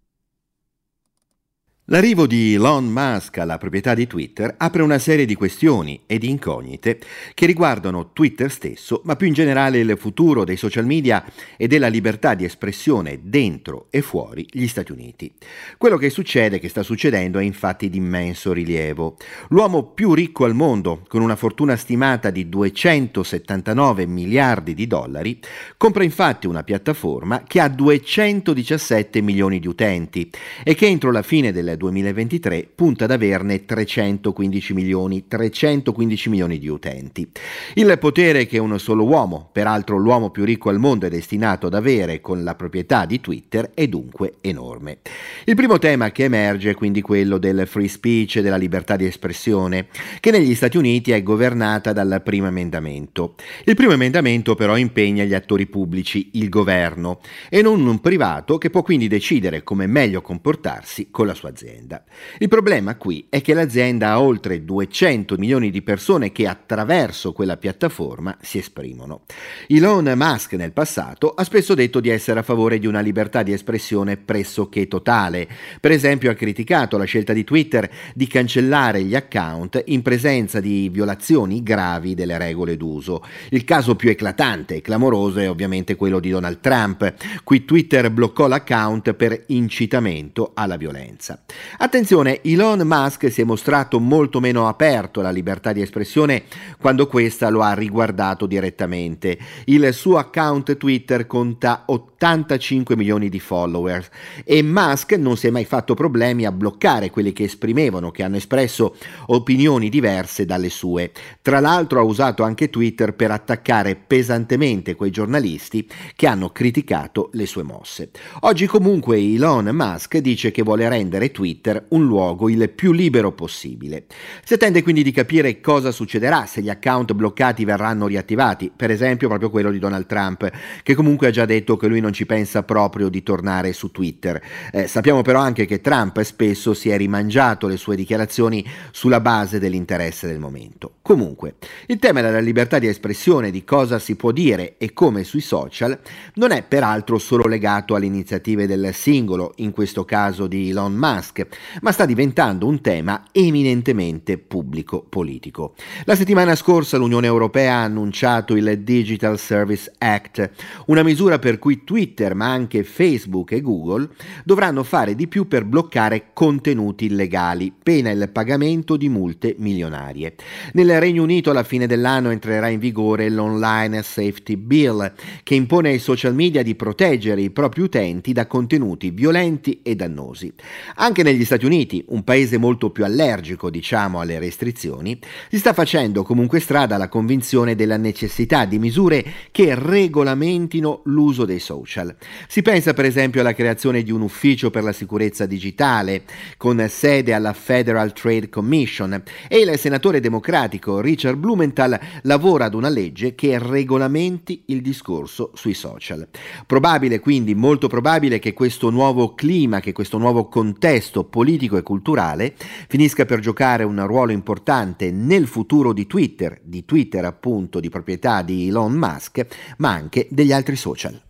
L'arrivo 1.89 2.25
di 2.25 2.55
Elon 2.55 2.87
Musk 2.87 3.37
alla 3.37 3.59
proprietà 3.59 3.93
di 3.93 4.07
Twitter 4.07 4.55
apre 4.57 4.81
una 4.81 4.97
serie 4.97 5.25
di 5.25 5.35
questioni 5.35 6.01
e 6.07 6.17
di 6.17 6.29
incognite 6.29 6.99
che 7.35 7.45
riguardano 7.45 8.11
Twitter 8.11 8.49
stesso, 8.49 9.01
ma 9.03 9.15
più 9.15 9.27
in 9.27 9.33
generale 9.33 9.77
il 9.77 9.95
futuro 9.95 10.43
dei 10.45 10.57
social 10.57 10.87
media 10.87 11.23
e 11.55 11.67
della 11.67 11.87
libertà 11.87 12.33
di 12.33 12.43
espressione 12.43 13.19
dentro 13.21 13.85
e 13.91 14.01
fuori 14.01 14.47
gli 14.49 14.65
Stati 14.65 14.93
Uniti. 14.93 15.31
Quello 15.77 15.97
che 15.97 16.09
succede, 16.09 16.57
che 16.57 16.69
sta 16.69 16.81
succedendo, 16.81 17.37
è 17.37 17.43
infatti 17.43 17.87
di 17.87 17.97
immenso 17.97 18.51
rilievo. 18.51 19.17
L'uomo 19.49 19.83
più 19.83 20.15
ricco 20.15 20.45
al 20.45 20.55
mondo, 20.55 21.03
con 21.07 21.21
una 21.21 21.35
fortuna 21.35 21.75
stimata 21.75 22.31
di 22.31 22.49
279 22.49 24.07
miliardi 24.07 24.73
di 24.73 24.87
dollari, 24.87 25.39
compra 25.77 26.03
infatti 26.03 26.47
una 26.47 26.63
piattaforma 26.63 27.43
che 27.43 27.59
ha 27.59 27.67
217 27.67 29.21
milioni 29.21 29.59
di 29.59 29.67
utenti 29.67 30.31
e 30.63 30.73
che 30.73 30.87
entro 30.87 31.11
la 31.11 31.21
fine 31.21 31.51
del 31.75 31.77
2023 31.77 32.69
punta 32.73 33.03
ad 33.03 33.11
averne 33.11 33.65
315 33.65 34.73
milioni, 34.73 35.27
315 35.27 36.29
milioni 36.29 36.57
di 36.57 36.67
utenti. 36.67 37.29
Il 37.75 37.97
potere 37.99 38.45
che 38.45 38.57
un 38.57 38.79
solo 38.79 39.03
uomo, 39.03 39.49
peraltro 39.51 39.97
l'uomo 39.97 40.31
più 40.31 40.43
ricco 40.43 40.69
al 40.69 40.79
mondo, 40.79 41.05
è 41.05 41.09
destinato 41.09 41.67
ad 41.67 41.73
avere 41.73 42.21
con 42.21 42.43
la 42.43 42.55
proprietà 42.55 43.05
di 43.05 43.19
Twitter 43.19 43.71
è 43.73 43.87
dunque 43.87 44.35
enorme. 44.41 44.99
Il 45.45 45.55
primo 45.55 45.77
tema 45.77 46.11
che 46.11 46.23
emerge 46.23 46.71
è 46.71 46.75
quindi 46.75 47.01
quello 47.01 47.37
del 47.37 47.67
free 47.67 47.87
speech 47.87 48.37
e 48.37 48.41
della 48.41 48.57
libertà 48.57 48.95
di 48.95 49.05
espressione, 49.05 49.87
che 50.19 50.31
negli 50.31 50.55
Stati 50.55 50.77
Uniti 50.77 51.11
è 51.11 51.21
governata 51.21 51.93
dal 51.93 52.21
primo 52.23 52.47
emendamento. 52.47 53.35
Il 53.65 53.75
primo 53.75 53.93
emendamento 53.93 54.55
però 54.55 54.77
impegna 54.77 55.23
gli 55.23 55.33
attori 55.33 55.65
pubblici, 55.67 56.31
il 56.33 56.49
governo, 56.49 57.19
e 57.49 57.61
non 57.61 57.85
un 57.85 57.99
privato 57.99 58.57
che 58.57 58.69
può 58.69 58.81
quindi 58.81 59.07
decidere 59.07 59.63
come 59.63 59.87
meglio 59.87 60.21
comportarsi 60.21 61.09
con 61.11 61.27
la 61.27 61.33
sua 61.33 61.49
azienda 61.49 61.64
azienda. 61.65 62.03
Il 62.37 62.47
problema 62.47 62.95
qui 62.95 63.25
è 63.29 63.41
che 63.41 63.53
l'azienda 63.53 64.11
ha 64.11 64.21
oltre 64.21 64.63
200 64.63 65.35
milioni 65.37 65.71
di 65.71 65.81
persone 65.81 66.31
che 66.31 66.47
attraverso 66.47 67.33
quella 67.33 67.57
piattaforma 67.57 68.37
si 68.41 68.59
esprimono. 68.59 69.23
Elon 69.67 70.13
Musk 70.15 70.53
nel 70.53 70.71
passato 70.71 71.33
ha 71.33 71.43
spesso 71.43 71.73
detto 71.73 71.99
di 71.99 72.09
essere 72.09 72.39
a 72.39 72.43
favore 72.43 72.77
di 72.77 72.87
una 72.87 72.99
libertà 72.99 73.41
di 73.43 73.51
espressione 73.51 74.17
pressoché 74.17 74.87
totale. 74.87 75.47
Per 75.79 75.91
esempio 75.91 76.29
ha 76.29 76.35
criticato 76.35 76.97
la 76.97 77.05
scelta 77.05 77.33
di 77.33 77.43
Twitter 77.43 77.89
di 78.13 78.27
cancellare 78.27 79.03
gli 79.03 79.15
account 79.15 79.81
in 79.85 80.01
presenza 80.01 80.59
di 80.59 80.89
violazioni 80.89 81.63
gravi 81.63 82.13
delle 82.13 82.37
regole 82.37 82.77
d'uso. 82.77 83.23
Il 83.49 83.63
caso 83.63 83.95
più 83.95 84.09
eclatante 84.09 84.75
e 84.75 84.81
clamoroso 84.81 85.39
è 85.39 85.49
ovviamente 85.49 85.95
quello 85.95 86.19
di 86.19 86.29
Donald 86.29 86.59
Trump, 86.59 87.13
cui 87.43 87.65
Twitter 87.65 88.11
bloccò 88.11 88.47
l'account 88.47 89.13
per 89.13 89.43
incitamento 89.47 90.51
alla 90.53 90.77
violenza. 90.77 91.41
Attenzione, 91.77 92.41
Elon 92.41 92.81
Musk 92.85 93.31
si 93.31 93.41
è 93.41 93.43
mostrato 93.43 93.99
molto 93.99 94.39
meno 94.39 94.67
aperto 94.67 95.19
alla 95.19 95.31
libertà 95.31 95.73
di 95.73 95.81
espressione 95.81 96.43
quando 96.79 97.07
questa 97.07 97.49
lo 97.49 97.61
ha 97.61 97.73
riguardato 97.73 98.45
direttamente. 98.45 99.37
Il 99.65 99.93
suo 99.93 100.17
account 100.17 100.77
Twitter 100.77 101.27
conta 101.27 101.83
85 101.87 102.95
milioni 102.95 103.29
di 103.29 103.39
followers 103.39 104.09
e 104.43 104.61
Musk 104.61 105.13
non 105.13 105.37
si 105.37 105.47
è 105.47 105.49
mai 105.49 105.65
fatto 105.65 105.93
problemi 105.93 106.45
a 106.45 106.51
bloccare 106.51 107.09
quelli 107.09 107.33
che 107.33 107.43
esprimevano, 107.43 108.11
che 108.11 108.23
hanno 108.23 108.37
espresso 108.37 108.95
opinioni 109.27 109.89
diverse 109.89 110.45
dalle 110.45 110.69
sue. 110.69 111.11
Tra 111.41 111.59
l'altro 111.59 111.99
ha 111.99 112.03
usato 112.03 112.43
anche 112.43 112.69
Twitter 112.69 113.13
per 113.13 113.31
attaccare 113.31 113.95
pesantemente 113.95 114.95
quei 114.95 115.11
giornalisti 115.11 115.87
che 116.15 116.27
hanno 116.27 116.49
criticato 116.49 117.29
le 117.33 117.45
sue 117.45 117.63
mosse. 117.63 118.09
Oggi 118.41 118.65
comunque 118.65 119.17
Elon 119.17 119.69
Musk 119.73 120.17
dice 120.17 120.51
che 120.51 120.63
vuole 120.63 120.87
rendere 120.89 121.31
Twitter 121.31 121.43
Twitter 121.45 121.85
un 121.89 122.07
luogo 122.07 122.49
il 122.49 122.71
più 122.71 122.91
libero 122.91 123.31
possibile. 123.31 124.05
Si 124.43 124.55
attende 124.55 124.81
quindi 124.81 125.03
di 125.03 125.11
capire 125.11 125.61
cosa 125.61 125.91
succederà 125.91 126.47
se 126.47 126.61
gli 126.61 126.69
account 126.69 127.13
bloccati 127.13 127.63
verranno 127.65 128.07
riattivati, 128.07 128.71
per 128.75 128.89
esempio 128.89 129.27
proprio 129.27 129.51
quello 129.51 129.69
di 129.69 129.77
Donald 129.77 130.07
Trump, 130.07 130.49
che 130.81 130.95
comunque 130.95 131.27
ha 131.27 131.31
già 131.31 131.45
detto 131.45 131.77
che 131.77 131.85
lui 131.85 131.99
non 131.99 132.13
ci 132.13 132.25
pensa 132.25 132.63
proprio 132.63 133.09
di 133.09 133.21
tornare 133.21 133.73
su 133.73 133.91
Twitter. 133.91 134.41
Eh, 134.71 134.87
sappiamo 134.87 135.21
però 135.21 135.39
anche 135.39 135.65
che 135.65 135.81
Trump 135.81 136.19
spesso 136.21 136.73
si 136.73 136.89
è 136.89 136.97
rimangiato 136.97 137.67
le 137.67 137.77
sue 137.77 137.95
dichiarazioni 137.95 138.65
sulla 138.89 139.19
base 139.19 139.59
dell'interesse 139.59 140.25
del 140.25 140.39
momento. 140.39 140.93
Comunque, 141.03 141.57
il 141.85 141.99
tema 141.99 142.21
della 142.21 142.39
libertà 142.39 142.79
di 142.79 142.87
espressione, 142.87 143.51
di 143.51 143.63
cosa 143.63 143.99
si 143.99 144.15
può 144.15 144.31
dire 144.31 144.77
e 144.79 144.93
come 144.93 145.23
sui 145.23 145.41
social, 145.41 145.99
non 146.35 146.49
è 146.49 146.63
peraltro 146.63 147.19
solo 147.19 147.47
legato 147.47 147.93
alle 147.93 148.07
iniziative 148.07 148.65
del 148.65 148.91
singolo, 148.95 149.53
in 149.57 149.69
questo 149.71 150.05
caso 150.05 150.47
di 150.47 150.71
Elon 150.71 150.95
Musk, 150.95 151.34
Musk, 151.35 151.47
ma 151.81 151.91
sta 151.91 152.05
diventando 152.05 152.65
un 152.65 152.79
tema 152.79 153.25
eminentemente 153.31 154.37
pubblico-politico. 154.37 155.75
La 156.05 156.15
settimana 156.15 156.55
scorsa 156.55 156.97
l'Unione 156.97 157.27
Europea 157.27 157.75
ha 157.75 157.83
annunciato 157.83 158.55
il 158.55 158.79
Digital 158.79 159.37
Service 159.37 159.91
Act, 159.97 160.49
una 160.87 161.03
misura 161.03 161.37
per 161.37 161.59
cui 161.59 161.83
Twitter, 161.83 162.33
ma 162.33 162.51
anche 162.51 162.83
Facebook 162.83 163.51
e 163.51 163.61
Google 163.61 164.09
dovranno 164.45 164.83
fare 164.83 165.15
di 165.15 165.27
più 165.27 165.47
per 165.47 165.65
bloccare 165.65 166.27
contenuti 166.33 167.05
illegali, 167.05 167.73
pena 167.83 168.11
il 168.11 168.29
pagamento 168.31 168.95
di 168.95 169.09
multe 169.09 169.55
milionarie. 169.57 170.35
Nel 170.73 170.99
Regno 170.99 171.23
Unito 171.23 171.49
alla 171.49 171.63
fine 171.63 171.87
dell'anno 171.87 172.29
entrerà 172.29 172.69
in 172.69 172.79
vigore 172.79 173.29
l'Online 173.29 174.01
Safety 174.03 174.55
Bill, 174.55 175.13
che 175.43 175.55
impone 175.55 175.89
ai 175.89 175.99
social 175.99 176.33
media 176.33 176.63
di 176.63 176.75
proteggere 176.75 177.41
i 177.41 177.49
propri 177.49 177.81
utenti 177.81 178.31
da 178.31 178.47
contenuti 178.47 179.09
violenti 179.09 179.79
e 179.81 179.95
dannosi. 179.95 180.53
Anche 180.95 181.23
negli 181.25 181.43
Stati 181.43 181.65
Uniti, 181.65 182.05
un 182.09 182.23
paese 182.23 182.59
molto 182.59 182.91
più 182.91 183.03
allergico, 183.03 183.71
diciamo, 183.71 184.19
alle 184.19 184.37
restrizioni, 184.37 185.19
si 185.49 185.57
sta 185.57 185.73
facendo 185.73 186.21
comunque 186.21 186.59
strada 186.59 186.97
la 186.97 187.09
convinzione 187.09 187.73
della 187.73 187.97
necessità 187.97 188.65
di 188.65 188.77
misure 188.77 189.25
che 189.51 189.73
regolamentino 189.73 191.01
l'uso 191.05 191.43
dei 191.45 191.57
social. 191.57 192.15
Si 192.47 192.61
pensa 192.61 192.93
per 192.93 193.05
esempio 193.05 193.41
alla 193.41 193.55
creazione 193.55 194.03
di 194.03 194.11
un 194.11 194.21
ufficio 194.21 194.69
per 194.69 194.83
la 194.83 194.91
sicurezza 194.91 195.47
digitale, 195.47 196.25
con 196.57 196.85
sede 196.89 197.33
alla 197.33 197.53
Federal 197.53 198.13
Trade 198.13 198.49
Commission, 198.49 199.23
e 199.47 199.57
il 199.57 199.79
senatore 199.79 200.19
democratico 200.19 201.01
Richard 201.01 201.37
Blumenthal 201.37 201.99
lavora 202.21 202.65
ad 202.65 202.75
una 202.75 202.89
legge 202.89 203.33
che 203.33 203.57
regolamenti 203.57 204.61
il 204.67 204.81
discorso 204.81 205.51
sui 205.55 205.73
social. 205.73 206.27
Probabile 206.67 207.19
quindi, 207.19 207.55
molto 207.55 207.87
probabile 207.87 208.37
che 208.37 208.53
questo 208.53 208.91
nuovo 208.91 209.33
clima, 209.33 209.79
che 209.79 209.91
questo 209.91 210.19
nuovo 210.19 210.47
contesto 210.47 211.04
politico 211.23 211.77
e 211.77 211.83
culturale 211.83 212.55
finisca 212.87 213.25
per 213.25 213.39
giocare 213.39 213.83
un 213.83 214.05
ruolo 214.05 214.31
importante 214.31 215.11
nel 215.11 215.47
futuro 215.47 215.93
di 215.93 216.07
Twitter, 216.07 216.59
di 216.63 216.85
Twitter 216.85 217.25
appunto 217.25 217.79
di 217.79 217.89
proprietà 217.89 218.41
di 218.41 218.67
Elon 218.67 218.93
Musk, 218.93 219.45
ma 219.77 219.91
anche 219.91 220.27
degli 220.29 220.51
altri 220.51 220.75
social. 220.75 221.21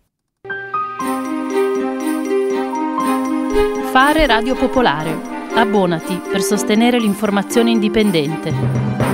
Fare 3.91 4.25
Radio 4.25 4.55
Popolare. 4.55 5.33
Abbonati 5.53 6.19
per 6.29 6.41
sostenere 6.41 6.99
l'informazione 6.99 7.71
indipendente. 7.71 9.04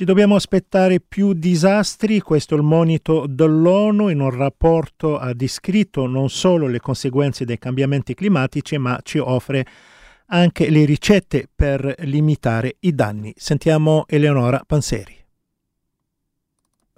Ci 0.00 0.06
dobbiamo 0.06 0.34
aspettare 0.34 0.98
più 0.98 1.34
disastri, 1.34 2.20
questo 2.20 2.54
è 2.54 2.56
il 2.56 2.64
monito 2.64 3.26
dell'ONU 3.28 4.08
in 4.08 4.20
un 4.20 4.30
rapporto 4.30 5.18
ha 5.18 5.34
descritto 5.34 6.06
non 6.06 6.30
solo 6.30 6.68
le 6.68 6.80
conseguenze 6.80 7.44
dei 7.44 7.58
cambiamenti 7.58 8.14
climatici, 8.14 8.78
ma 8.78 8.98
ci 9.02 9.18
offre 9.18 9.66
anche 10.28 10.70
le 10.70 10.86
ricette 10.86 11.50
per 11.54 11.96
limitare 11.98 12.76
i 12.80 12.94
danni. 12.94 13.34
Sentiamo 13.36 14.04
Eleonora 14.08 14.62
Panseri. 14.66 15.14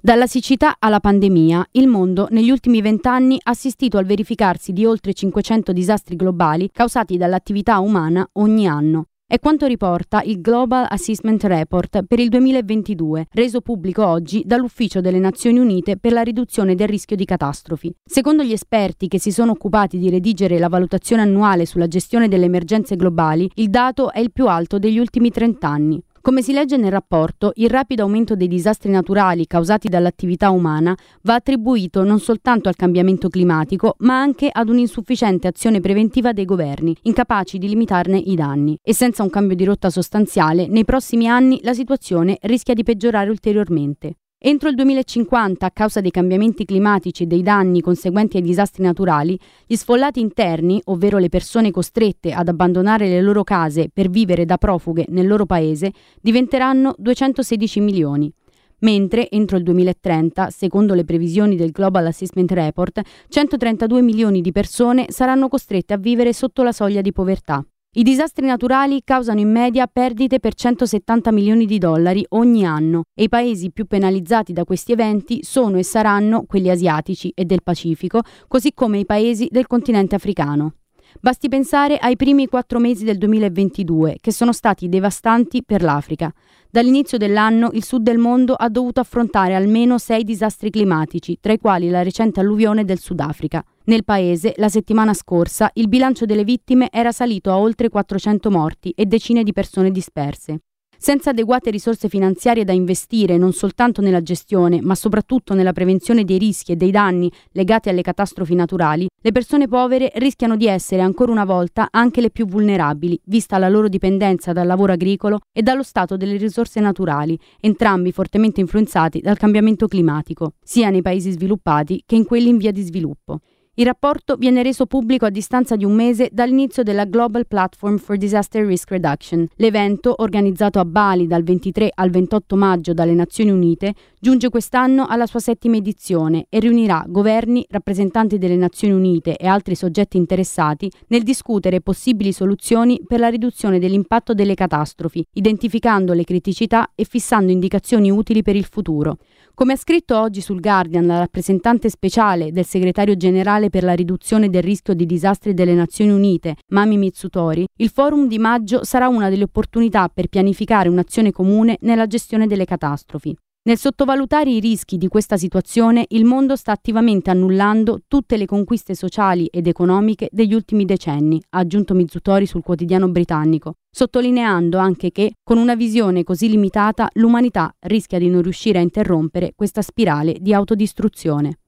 Dalla 0.01 0.29
siccità 0.29 0.77
alla 0.79 1.01
pandemia, 1.01 1.71
il 1.73 1.89
mondo 1.89 2.29
negli 2.31 2.53
ultimi 2.53 2.81
vent'anni 2.81 3.37
ha 3.43 3.51
assistito 3.51 3.99
al 3.99 4.07
verificarsi 4.07 4.73
di 4.73 4.87
oltre 4.87 5.13
500 5.13 5.73
disastri 5.73 6.15
globali 6.15 6.71
causati 6.71 7.17
dall'attività 7.17 7.81
umana 7.81 8.25
ogni 8.35 8.69
anno. 8.69 9.07
È 9.33 9.39
quanto 9.39 9.65
riporta 9.65 10.21
il 10.21 10.43
Global 10.43 10.85
Assessment 10.87 11.43
Report 11.45 12.03
per 12.07 12.19
il 12.19 12.29
2022, 12.29 13.29
reso 13.33 13.63
pubblico 13.63 14.07
oggi 14.07 14.43
dall'Ufficio 14.45 15.01
delle 15.01 15.19
Nazioni 15.19 15.59
Unite 15.59 15.97
per 15.97 16.13
la 16.13 16.21
riduzione 16.21 16.75
del 16.75 16.87
rischio 16.87 17.17
di 17.17 17.25
catastrofi. 17.25 17.91
Secondo 18.05 18.43
gli 18.43 18.53
esperti 18.53 19.09
che 19.09 19.19
si 19.19 19.33
sono 19.33 19.53
occupati 19.53 19.97
di 19.97 20.11
redigere 20.11 20.59
la 20.59 20.69
valutazione 20.69 21.23
annuale 21.23 21.65
sulla 21.65 21.89
gestione 21.89 22.29
delle 22.29 22.45
emergenze 22.45 22.95
globali, 22.95 23.51
il 23.55 23.71
dato 23.71 24.13
è 24.13 24.21
il 24.21 24.33
più 24.33 24.49
alto 24.49 24.79
degli 24.79 24.99
ultimi 24.99 25.31
30 25.31 25.67
anni. 25.67 26.03
Come 26.23 26.41
si 26.41 26.53
legge 26.53 26.77
nel 26.77 26.93
rapporto, 26.93 27.51
il 27.57 27.69
rapido 27.69 28.05
aumento 28.05 28.37
dei 28.37 28.47
disastri 28.47 28.93
naturali 28.93 29.49
causati 29.49 29.89
dall'attività 29.89 30.51
umana 30.51 30.97
va 31.23 31.35
attribuito 31.35 32.05
non 32.05 32.21
soltanto 32.21 32.69
al 32.69 32.77
cambiamento 32.77 33.29
climatico, 33.29 33.97
ma 33.99 34.21
anche 34.21 34.49
ad 34.49 34.69
un'insufficiente 34.69 35.49
azione 35.49 35.81
preventiva 35.81 36.33
dei 36.33 36.45
governi, 36.45 36.95
incapaci 37.03 37.59
di 37.59 37.67
limitarne 37.67 38.19
i 38.19 38.37
danni. 38.37 38.79
E 38.81 38.95
senza 38.95 39.25
un 39.25 39.31
cambio 39.31 39.57
di 39.57 39.65
rotta 39.65 39.91
sostanziale, 39.91 40.69
nei 40.69 40.85
prossimi 40.85 41.27
anni 41.27 41.59
la 41.65 41.75
situazione 41.75 42.39
rischia 42.43 42.75
di 42.75 42.85
peggiorare 42.85 43.29
ulteriormente. 43.29 44.19
Entro 44.45 44.69
il 44.69 44.75
2050, 44.75 45.65
a 45.65 45.71
causa 45.71 46.01
dei 46.01 46.11
cambiamenti 46.11 46.65
climatici 46.65 47.23
e 47.23 47.27
dei 47.27 47.43
danni 47.43 47.81
conseguenti 47.81 48.39
ai 48.39 48.43
disastri 48.43 48.83
naturali, 48.83 49.39
gli 49.65 49.77
sfollati 49.77 50.19
interni, 50.19 50.81
ovvero 50.87 51.19
le 51.19 51.29
persone 51.29 51.71
costrette 51.71 52.33
ad 52.33 52.49
abbandonare 52.49 53.09
le 53.09 53.21
loro 53.23 53.45
case 53.45 53.89
per 53.89 54.11
vivere 54.11 54.45
da 54.45 54.57
profughe 54.59 55.05
nel 55.11 55.29
loro 55.29 55.47
paese, 55.47 55.93
diventeranno 56.21 56.93
216 56.99 57.79
milioni. 57.79 58.33
Mentre 58.81 59.31
entro 59.31 59.59
il 59.59 59.63
2030, 59.63 60.51
secondo 60.51 60.95
le 60.95 61.05
previsioni 61.05 61.55
del 61.55 61.71
Global 61.71 62.07
Assessment 62.07 62.51
Report, 62.51 63.01
132 63.29 64.03
milioni 64.03 64.41
di 64.41 64.51
persone 64.51 65.07
saranno 65.11 65.47
costrette 65.47 65.95
a 65.95 65.99
vivere 65.99 66.33
sotto 66.33 66.65
la 66.65 66.73
soglia 66.73 67.01
di 67.01 67.13
povertà. 67.13 67.65
I 67.95 68.05
disastri 68.05 68.47
naturali 68.47 69.03
causano 69.05 69.41
in 69.41 69.51
media 69.51 69.87
perdite 69.87 70.41
per 70.41 70.55
170 70.55 71.31
milioni 71.31 71.67
di 71.67 71.77
dollari 71.77 72.25
ogni 72.31 72.65
anno 72.65 73.03
e 73.15 73.25
i 73.25 73.29
paesi 73.29 73.71
più 73.71 73.85
penalizzati 73.85 74.55
da 74.55 74.65
questi 74.65 74.93
eventi 74.93 75.45
sono 75.45 75.77
e 75.77 75.83
saranno 75.83 76.45
quelli 76.47 76.71
asiatici 76.71 77.31
e 77.35 77.45
del 77.45 77.63
Pacifico, 77.63 78.23
così 78.49 78.73
come 78.73 79.01
i 79.01 79.05
paesi 79.05 79.47
del 79.51 79.67
continente 79.67 80.15
africano. 80.15 80.77
Basti 81.21 81.49
pensare 81.49 81.99
ai 81.99 82.17
primi 82.17 82.47
quattro 82.47 82.79
mesi 82.79 83.05
del 83.05 83.19
2022, 83.19 84.19
che 84.21 84.33
sono 84.33 84.53
stati 84.53 84.89
devastanti 84.89 85.63
per 85.63 85.83
l'Africa. 85.83 86.33
Dall'inizio 86.71 87.19
dell'anno 87.19 87.71
il 87.75 87.85
sud 87.85 88.03
del 88.03 88.19
mondo 88.19 88.55
ha 88.55 88.69
dovuto 88.69 89.01
affrontare 89.01 89.55
almeno 89.55 89.99
sei 89.99 90.25
disastri 90.25 90.71
climatici, 90.71 91.39
tra 91.41 91.53
i 91.53 91.59
quali 91.59 91.91
la 91.91 92.03
recente 92.03 92.41
alluvione 92.41 92.85
del 92.85 92.99
Sudafrica. 92.99 93.63
Nel 93.85 94.05
paese, 94.05 94.55
la 94.57 94.69
settimana 94.69 95.13
scorsa, 95.13 95.71
il 95.75 95.89
bilancio 95.89 96.25
delle 96.25 96.45
vittime 96.45 96.89
era 96.91 97.13
salito 97.13 97.51
a 97.51 97.59
oltre 97.59 97.89
400 97.89 98.51
morti 98.51 98.91
e 98.97 99.07
decine 99.07 99.43
di 99.43 99.53
persone 99.53 99.91
disperse. 99.91 100.61
Senza 101.05 101.31
adeguate 101.31 101.73
risorse 101.73 102.09
finanziarie 102.09 102.63
da 102.63 102.71
investire 102.71 103.37
non 103.37 103.53
soltanto 103.53 104.01
nella 104.01 104.23
gestione, 104.23 104.81
ma 104.81 104.95
soprattutto 104.95 105.53
nella 105.53 105.73
prevenzione 105.73 106.23
dei 106.23 106.39
rischi 106.39 106.71
e 106.71 106.77
dei 106.77 106.93
danni 106.93 107.29
legati 107.51 107.89
alle 107.89 108.03
catastrofi 108.03 108.55
naturali, 108.55 109.09
le 109.21 109.33
persone 109.33 109.67
povere 109.67 110.13
rischiano 110.15 110.57
di 110.57 110.69
essere 110.69 111.03
ancora 111.03 111.33
una 111.33 111.45
volta 111.45 111.89
anche 111.91 112.21
le 112.21 112.31
più 112.31 112.47
vulnerabili, 112.47 113.21
vista 113.25 113.59
la 113.59 113.69
loro 113.69 113.89
dipendenza 113.89 114.53
dal 114.53 114.69
lavoro 114.69 114.93
agricolo 114.93 115.41
e 115.53 115.61
dallo 115.63 115.83
stato 115.83 116.17
delle 116.17 116.37
risorse 116.37 116.79
naturali, 116.79 117.37
entrambi 117.59 118.13
fortemente 118.13 118.61
influenzati 118.61 119.21
dal 119.21 119.39
cambiamento 119.39 119.89
climatico, 119.89 120.53
sia 120.63 120.89
nei 120.91 121.03
paesi 121.03 121.33
sviluppati 121.33 122.05
che 122.07 122.15
in 122.15 122.25
quelli 122.25 122.49
in 122.49 122.59
via 122.59 122.71
di 122.71 122.83
sviluppo. 122.83 123.41
Il 123.75 123.87
rapporto 123.87 124.37
viene 124.37 124.63
reso 124.63 124.85
pubblico 124.85 125.25
a 125.25 125.31
distanza 125.31 125.77
di 125.77 125.87
un 125.87 125.95
mese 125.95 126.29
dall'inizio 126.31 126.83
della 126.83 127.07
Global 127.07 127.47
Platform 127.47 127.97
for 127.97 128.19
Disaster 128.19 128.67
Risk 128.67 128.91
Reduction. 128.91 129.49
L'evento, 129.57 130.15
organizzato 130.19 130.79
a 130.79 130.85
Bali 130.85 131.27
dal 131.27 131.43
23 131.43 131.91
al 131.95 132.11
28 132.11 132.55
maggio 132.55 132.93
dalle 132.93 133.15
Nazioni 133.15 133.51
Unite, 133.51 133.95
giunge 134.21 134.51
quest'anno 134.51 135.07
alla 135.07 135.25
sua 135.25 135.41
settima 135.41 135.77
edizione 135.77 136.49
e 136.51 136.61
riunirà 136.61 137.03
governi, 137.09 137.65
rappresentanti 137.71 138.37
delle 138.37 138.57
Nazioni 138.57 138.93
Unite 138.93 139.39
e 139.39 139.47
altri 139.47 139.75
soggetti 139.75 140.19
interessati 140.19 140.91
nel 141.07 141.23
discutere 141.23 141.81
possibili 141.81 142.35
soluzioni 142.35 143.01
per 143.07 143.21
la 143.21 143.29
riduzione 143.29 143.79
dell'impatto 143.79 144.35
delle 144.35 144.53
catastrofi, 144.53 145.25
identificando 145.33 146.13
le 146.13 146.25
criticità 146.25 146.91
e 146.95 147.05
fissando 147.05 147.51
indicazioni 147.51 148.11
utili 148.11 148.43
per 148.43 148.55
il 148.55 148.67
futuro. 148.67 149.17
Come 149.55 149.75
ha 149.75 149.77
scritto 149.77 150.19
oggi 150.19 150.41
sul 150.41 150.61
Guardian 150.61 151.07
la 151.07 151.19
rappresentante 151.19 151.91
speciale 151.91 152.53
del 152.53 152.65
segretario 152.65 153.17
generale 153.17 153.69
per 153.69 153.83
la 153.83 153.93
riduzione 153.93 154.49
del 154.49 154.63
rischio 154.63 154.95
di 154.95 155.05
disastri 155.05 155.53
delle 155.53 155.75
Nazioni 155.75 156.11
Unite, 156.11 156.57
Mami 156.69 156.97
Mitsutori, 156.97 157.67
il 157.77 157.91
forum 157.91 158.29
di 158.29 158.39
maggio 158.39 158.83
sarà 158.83 159.09
una 159.09 159.29
delle 159.29 159.45
opportunità 159.45 160.09
per 160.09 160.29
pianificare 160.29 160.89
un'azione 160.89 161.33
comune 161.33 161.77
nella 161.83 162.07
gestione 162.07 162.47
delle 162.47 162.65
catastrofi. 162.65 163.37
Nel 163.65 163.79
sottovalutare 163.79 164.51
i 164.51 164.59
rischi 164.59 164.99
di 164.99 165.07
questa 165.07 165.37
situazione, 165.37 166.07
il 166.09 166.25
mondo 166.25 166.57
sta 166.57 166.73
attivamente 166.73 167.31
annullando 167.31 168.01
tutte 168.09 168.37
le 168.37 168.45
conquiste 168.45 168.97
sociali 168.97 169.47
ed 169.47 169.69
economiche 169.69 170.29
degli 170.33 170.53
ultimi 170.53 170.85
decenni, 170.85 171.41
ha 171.51 171.59
aggiunto 171.59 171.95
Mizutori 171.95 172.45
sul 172.45 172.65
quotidiano 172.65 173.09
britannico, 173.09 173.75
sottolineando 173.89 174.79
anche 174.79 175.13
che, 175.13 175.35
con 175.45 175.59
una 175.59 175.77
visione 175.77 176.25
così 176.25 176.49
limitata, 176.49 177.09
l'umanità 177.13 177.73
rischia 177.83 178.19
di 178.19 178.29
non 178.29 178.43
riuscire 178.43 178.81
a 178.81 178.83
interrompere 178.83 179.53
questa 179.55 179.81
spirale 179.81 180.39
di 180.41 180.53
autodistruzione. 180.53 181.59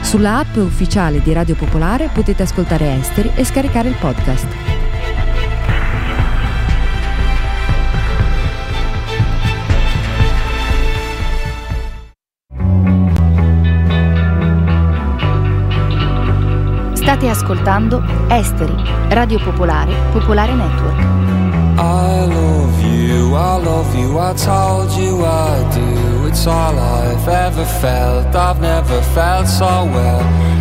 Sulla 0.00 0.38
app 0.38 0.56
ufficiale 0.56 1.20
di 1.20 1.34
Radio 1.34 1.54
Popolare 1.54 2.08
potete 2.14 2.44
ascoltare 2.44 2.94
Esteri 2.94 3.30
e 3.34 3.44
scaricare 3.44 3.90
il 3.90 3.96
podcast. 4.00 4.77
State 17.08 17.30
ascoltando 17.30 18.02
Esteri, 18.28 18.76
Radio 19.08 19.38
Popolare, 19.38 19.94
Popolare 20.12 20.52
Network. 20.52 21.00
I 21.78 22.26
love 22.26 22.82
you. 22.82 23.34
I 23.34 23.56
love 23.56 23.98
you, 23.98 24.18
I 24.18 24.34
told 24.34 24.90
you 24.92 25.24
I 25.24 25.64
do. 25.72 26.26
It's 26.26 26.46
all 26.46 26.78
I've 26.78 27.26
ever 27.26 27.64
felt, 27.64 28.34
I've 28.36 28.60
never 28.60 29.00
felt 29.14 29.48
so 29.48 29.86
well. 29.86 30.20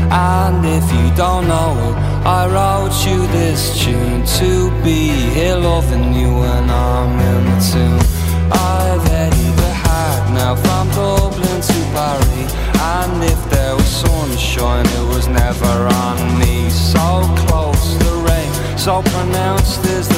And 0.10 0.66
if 0.66 0.90
you 0.90 1.14
don't 1.18 1.50
know 1.50 1.76
it, 1.90 1.96
I 2.26 2.48
wrote 2.48 2.96
you 3.06 3.28
this 3.28 3.84
tune 3.84 4.24
to 4.40 4.72
be 4.86 5.10
here 5.36 5.58
loving 5.58 6.14
you 6.14 6.30
when 6.34 6.70
I'm 6.70 7.20
in 7.20 7.44
the 7.44 7.60
tune. 7.72 8.00
I've 8.54 9.04
the 9.04 9.74
hack 9.84 10.32
now 10.32 10.56
from 10.56 10.88
Dublin 10.92 11.60
to 11.60 11.74
Paris. 11.92 12.37
Rain, 18.88 19.04
so 19.04 19.12
pronounced 19.12 19.86
is 19.86 20.17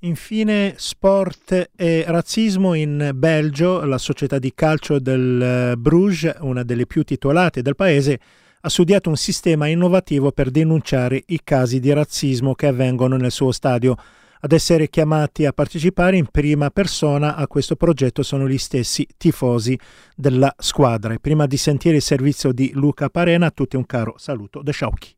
Infine 0.00 0.74
sport 0.76 1.70
e 1.76 2.04
razzismo 2.06 2.74
in 2.74 3.10
Belgio, 3.14 3.84
la 3.84 3.98
società 3.98 4.38
di 4.38 4.52
calcio 4.54 4.98
del 4.98 5.74
Bruges, 5.76 6.36
una 6.40 6.62
delle 6.62 6.86
più 6.86 7.02
titolate 7.02 7.62
del 7.62 7.74
paese, 7.74 8.18
ha 8.60 8.68
studiato 8.68 9.08
un 9.08 9.16
sistema 9.16 9.66
innovativo 9.66 10.32
per 10.32 10.50
denunciare 10.50 11.22
i 11.26 11.40
casi 11.44 11.78
di 11.78 11.92
razzismo 11.92 12.54
che 12.54 12.66
avvengono 12.66 13.16
nel 13.16 13.30
suo 13.30 13.52
stadio. 13.52 13.94
Ad 14.40 14.52
essere 14.52 14.88
chiamati 14.88 15.46
a 15.46 15.52
partecipare 15.52 16.16
in 16.16 16.26
prima 16.30 16.70
persona 16.70 17.34
a 17.34 17.46
questo 17.46 17.76
progetto 17.76 18.22
sono 18.22 18.48
gli 18.48 18.58
stessi 18.58 19.06
tifosi 19.16 19.78
della 20.14 20.54
squadra. 20.58 21.14
E 21.14 21.18
prima 21.18 21.46
di 21.46 21.56
sentire 21.56 21.96
il 21.96 22.02
servizio 22.02 22.52
di 22.52 22.70
Luca 22.74 23.08
Parena, 23.08 23.46
a 23.46 23.50
tutti 23.50 23.76
un 23.76 23.86
caro 23.86 24.14
saluto 24.16 24.62
da 24.62 24.72
Sciauchi. 24.72 25.17